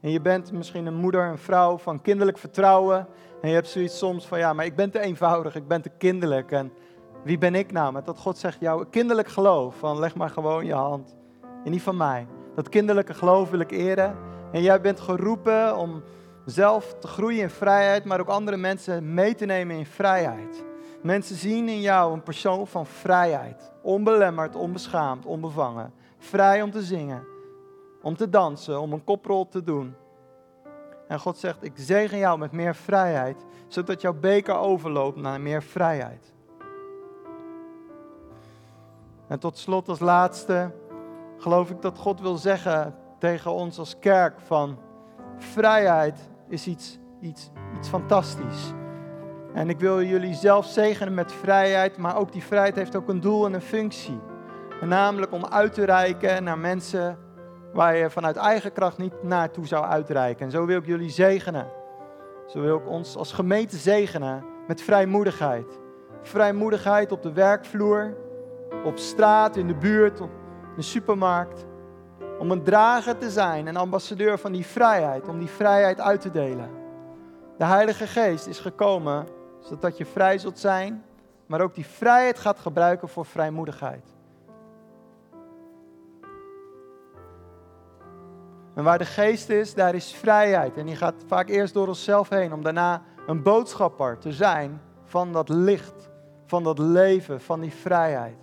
En 0.00 0.10
je 0.10 0.20
bent 0.20 0.52
misschien 0.52 0.86
een 0.86 0.94
moeder, 0.94 1.24
een 1.24 1.38
vrouw 1.38 1.78
van 1.78 2.02
kinderlijk 2.02 2.38
vertrouwen. 2.38 3.06
En 3.42 3.48
je 3.48 3.54
hebt 3.54 3.68
zoiets 3.68 3.98
soms 3.98 4.26
van, 4.26 4.38
ja, 4.38 4.52
maar 4.52 4.64
ik 4.64 4.76
ben 4.76 4.90
te 4.90 5.00
eenvoudig, 5.00 5.54
ik 5.54 5.68
ben 5.68 5.82
te 5.82 5.90
kinderlijk. 5.98 6.52
En 6.52 6.72
wie 7.22 7.38
ben 7.38 7.54
ik 7.54 7.72
nou? 7.72 7.92
Met 7.92 8.06
dat 8.06 8.18
God 8.18 8.38
zegt, 8.38 8.60
jouw 8.60 8.84
kinderlijk 8.90 9.28
geloof, 9.28 9.76
van 9.78 9.98
leg 9.98 10.14
maar 10.14 10.30
gewoon 10.30 10.66
je 10.66 10.74
hand 10.74 11.16
in 11.64 11.70
die 11.70 11.82
van 11.82 11.96
mij. 11.96 12.26
Dat 12.54 12.68
kinderlijke 12.68 13.14
geloof 13.14 13.50
wil 13.50 13.60
ik 13.60 13.70
eren. 13.70 14.16
En 14.52 14.62
jij 14.62 14.80
bent 14.80 15.00
geroepen 15.00 15.76
om 15.76 16.02
zelf 16.44 16.94
te 17.00 17.06
groeien 17.06 17.42
in 17.42 17.50
vrijheid, 17.50 18.04
maar 18.04 18.20
ook 18.20 18.28
andere 18.28 18.56
mensen 18.56 19.14
mee 19.14 19.34
te 19.34 19.46
nemen 19.46 19.76
in 19.76 19.86
vrijheid. 19.86 20.64
Mensen 21.02 21.36
zien 21.36 21.68
in 21.68 21.80
jou 21.80 22.12
een 22.12 22.22
persoon 22.22 22.66
van 22.66 22.86
vrijheid. 22.86 23.72
Onbelemmerd, 23.82 24.56
onbeschaamd, 24.56 25.26
onbevangen. 25.26 25.92
Vrij 26.18 26.62
om 26.62 26.70
te 26.70 26.82
zingen, 26.82 27.24
om 28.02 28.16
te 28.16 28.28
dansen, 28.28 28.80
om 28.80 28.92
een 28.92 29.04
koprol 29.04 29.48
te 29.48 29.62
doen. 29.62 29.94
En 31.08 31.18
God 31.18 31.38
zegt, 31.38 31.64
ik 31.64 31.72
zegen 31.74 32.18
jou 32.18 32.38
met 32.38 32.52
meer 32.52 32.74
vrijheid, 32.74 33.44
zodat 33.68 34.00
jouw 34.00 34.14
beker 34.14 34.56
overloopt 34.56 35.16
naar 35.16 35.40
meer 35.40 35.62
vrijheid. 35.62 36.34
En 39.26 39.38
tot 39.38 39.58
slot 39.58 39.88
als 39.88 39.98
laatste 39.98 40.72
geloof 41.38 41.70
ik 41.70 41.82
dat 41.82 41.98
God 41.98 42.20
wil 42.20 42.36
zeggen 42.36 42.94
tegen 43.18 43.52
ons 43.52 43.78
als 43.78 43.98
kerk 43.98 44.40
van 44.40 44.78
vrijheid 45.36 46.28
is 46.48 46.66
iets, 46.66 46.98
iets, 47.20 47.50
iets 47.76 47.88
fantastisch. 47.88 48.72
En 49.54 49.68
ik 49.68 49.80
wil 49.80 50.02
jullie 50.02 50.34
zelf 50.34 50.66
zegenen 50.66 51.14
met 51.14 51.32
vrijheid, 51.32 51.96
maar 51.96 52.16
ook 52.16 52.32
die 52.32 52.42
vrijheid 52.42 52.74
heeft 52.74 52.96
ook 52.96 53.08
een 53.08 53.20
doel 53.20 53.46
en 53.46 53.52
een 53.52 53.60
functie. 53.60 54.20
Namelijk 54.80 55.32
om 55.32 55.46
uit 55.46 55.74
te 55.74 55.84
reiken 55.84 56.44
naar 56.44 56.58
mensen 56.58 57.18
waar 57.72 57.96
je 57.96 58.10
vanuit 58.10 58.36
eigen 58.36 58.72
kracht 58.72 58.98
niet 58.98 59.22
naartoe 59.22 59.66
zou 59.66 59.84
uitreiken. 59.84 60.44
En 60.44 60.50
zo 60.50 60.66
wil 60.66 60.78
ik 60.78 60.86
jullie 60.86 61.10
zegenen. 61.10 61.66
Zo 62.46 62.60
wil 62.60 62.76
ik 62.76 62.88
ons 62.88 63.16
als 63.16 63.32
gemeente 63.32 63.76
zegenen 63.76 64.44
met 64.66 64.82
vrijmoedigheid. 64.82 65.78
Vrijmoedigheid 66.22 67.12
op 67.12 67.22
de 67.22 67.32
werkvloer, 67.32 68.16
op 68.84 68.98
straat, 68.98 69.56
in 69.56 69.66
de 69.66 69.74
buurt, 69.74 70.20
op 70.20 70.30
de 70.76 70.82
supermarkt. 70.82 71.66
Om 72.38 72.50
een 72.50 72.62
drager 72.62 73.18
te 73.18 73.30
zijn, 73.30 73.66
een 73.66 73.76
ambassadeur 73.76 74.38
van 74.38 74.52
die 74.52 74.66
vrijheid, 74.66 75.28
om 75.28 75.38
die 75.38 75.48
vrijheid 75.48 76.00
uit 76.00 76.20
te 76.20 76.30
delen. 76.30 76.70
De 77.58 77.64
Heilige 77.64 78.06
Geest 78.06 78.46
is 78.46 78.58
gekomen 78.58 79.26
zodat 79.60 79.96
je 79.96 80.06
vrij 80.06 80.38
zult 80.38 80.58
zijn, 80.58 81.04
maar 81.46 81.60
ook 81.60 81.74
die 81.74 81.86
vrijheid 81.86 82.38
gaat 82.38 82.58
gebruiken 82.58 83.08
voor 83.08 83.26
vrijmoedigheid. 83.26 84.19
En 88.80 88.86
waar 88.86 88.98
de 88.98 89.04
geest 89.04 89.48
is, 89.48 89.74
daar 89.74 89.94
is 89.94 90.12
vrijheid. 90.12 90.76
En 90.76 90.86
die 90.86 90.96
gaat 90.96 91.14
vaak 91.26 91.48
eerst 91.48 91.74
door 91.74 91.88
onszelf 91.88 92.28
heen 92.28 92.52
om 92.52 92.62
daarna 92.62 93.02
een 93.26 93.42
boodschapper 93.42 94.18
te 94.18 94.32
zijn 94.32 94.80
van 95.04 95.32
dat 95.32 95.48
licht, 95.48 96.10
van 96.46 96.62
dat 96.62 96.78
leven, 96.78 97.40
van 97.40 97.60
die 97.60 97.72
vrijheid. 97.72 98.36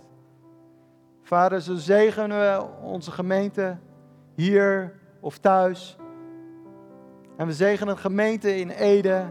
Vader, 1.22 1.60
zo 1.60 1.74
zegenen 1.74 2.38
we 2.38 2.66
onze 2.82 3.10
gemeente 3.10 3.76
hier 4.34 4.98
of 5.20 5.38
thuis. 5.38 5.96
En 7.36 7.46
we 7.46 7.52
zegenen 7.52 7.92
een 7.92 8.00
gemeente 8.00 8.56
in 8.56 8.70
Ede 8.70 9.24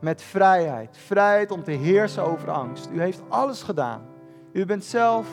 met 0.00 0.22
vrijheid. 0.22 0.96
Vrijheid 0.98 1.50
om 1.50 1.64
te 1.64 1.72
heersen 1.72 2.24
over 2.24 2.50
angst. 2.50 2.88
U 2.92 3.00
heeft 3.00 3.22
alles 3.28 3.62
gedaan. 3.62 4.02
U 4.52 4.64
bent 4.64 4.84
zelf 4.84 5.28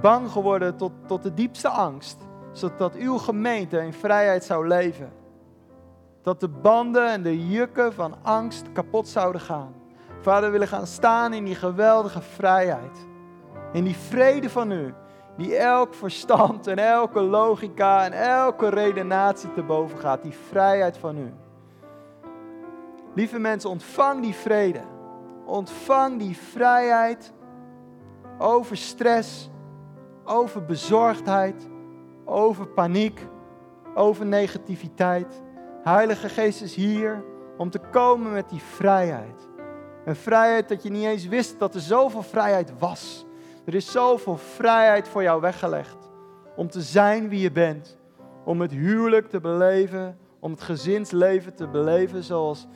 bang 0.00 0.30
geworden 0.30 0.76
tot, 0.76 0.92
tot 1.06 1.22
de 1.22 1.34
diepste 1.34 1.68
angst, 1.68 2.27
zodat 2.58 2.94
uw 2.94 3.18
gemeente 3.18 3.78
in 3.78 3.92
vrijheid 3.92 4.44
zou 4.44 4.66
leven. 4.66 5.12
Dat 6.22 6.40
de 6.40 6.48
banden 6.48 7.10
en 7.10 7.22
de 7.22 7.48
jukken 7.48 7.92
van 7.92 8.14
angst 8.22 8.72
kapot 8.72 9.08
zouden 9.08 9.40
gaan. 9.40 9.74
Vader, 10.20 10.44
we 10.44 10.52
willen 10.52 10.68
gaan 10.68 10.86
staan 10.86 11.32
in 11.32 11.44
die 11.44 11.54
geweldige 11.54 12.22
vrijheid. 12.22 13.06
In 13.72 13.84
die 13.84 13.96
vrede 13.96 14.50
van 14.50 14.72
u, 14.72 14.94
die 15.36 15.56
elk 15.56 15.94
verstand 15.94 16.66
en 16.66 16.78
elke 16.78 17.20
logica 17.20 18.04
en 18.04 18.12
elke 18.12 18.68
redenatie 18.68 19.52
te 19.52 19.62
boven 19.62 19.98
gaat. 19.98 20.22
Die 20.22 20.36
vrijheid 20.48 20.98
van 20.98 21.18
u. 21.18 21.32
Lieve 23.14 23.38
mensen, 23.38 23.70
ontvang 23.70 24.22
die 24.22 24.34
vrede. 24.34 24.80
Ontvang 25.44 26.18
die 26.18 26.36
vrijheid 26.36 27.32
over 28.38 28.76
stress, 28.76 29.50
over 30.24 30.64
bezorgdheid, 30.64 31.68
over 32.28 32.66
paniek, 32.66 33.26
over 33.94 34.26
negativiteit. 34.26 35.42
Heilige 35.82 36.28
Geest 36.28 36.62
is 36.62 36.74
hier 36.74 37.24
om 37.56 37.70
te 37.70 37.78
komen 37.78 38.32
met 38.32 38.48
die 38.48 38.62
vrijheid. 38.62 39.48
Een 40.04 40.16
vrijheid 40.16 40.68
dat 40.68 40.82
je 40.82 40.90
niet 40.90 41.04
eens 41.04 41.26
wist 41.26 41.58
dat 41.58 41.74
er 41.74 41.80
zoveel 41.80 42.22
vrijheid 42.22 42.72
was. 42.78 43.26
Er 43.64 43.74
is 43.74 43.92
zoveel 43.92 44.36
vrijheid 44.36 45.08
voor 45.08 45.22
jou 45.22 45.40
weggelegd. 45.40 45.96
Om 46.56 46.68
te 46.70 46.80
zijn 46.80 47.28
wie 47.28 47.40
je 47.40 47.52
bent. 47.52 47.98
Om 48.44 48.60
het 48.60 48.70
huwelijk 48.70 49.28
te 49.28 49.40
beleven. 49.40 50.18
Om 50.40 50.50
het 50.50 50.60
gezinsleven 50.60 51.54
te 51.54 51.68
beleven 51.68 52.22
zoals 52.22 52.66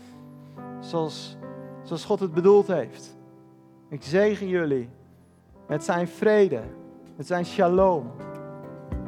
zoals, 0.85 1.37
zoals 1.83 2.05
God 2.05 2.21
het 2.21 2.33
bedoeld 2.33 2.67
heeft. 2.67 3.17
Ik 3.89 4.03
zegen 4.03 4.49
jullie 4.49 4.89
met 5.69 5.85
zijn 5.85 6.09
vrede, 6.09 6.63
met 7.17 7.27
zijn 7.27 7.47
shalom, 7.47 8.11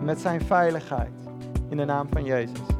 met 0.04 0.20
zijn 0.20 0.40
veiligheid. 0.40 1.12
In 1.68 1.76
de 1.76 1.84
naam 1.84 2.06
van 2.10 2.24
Jezus. 2.24 2.73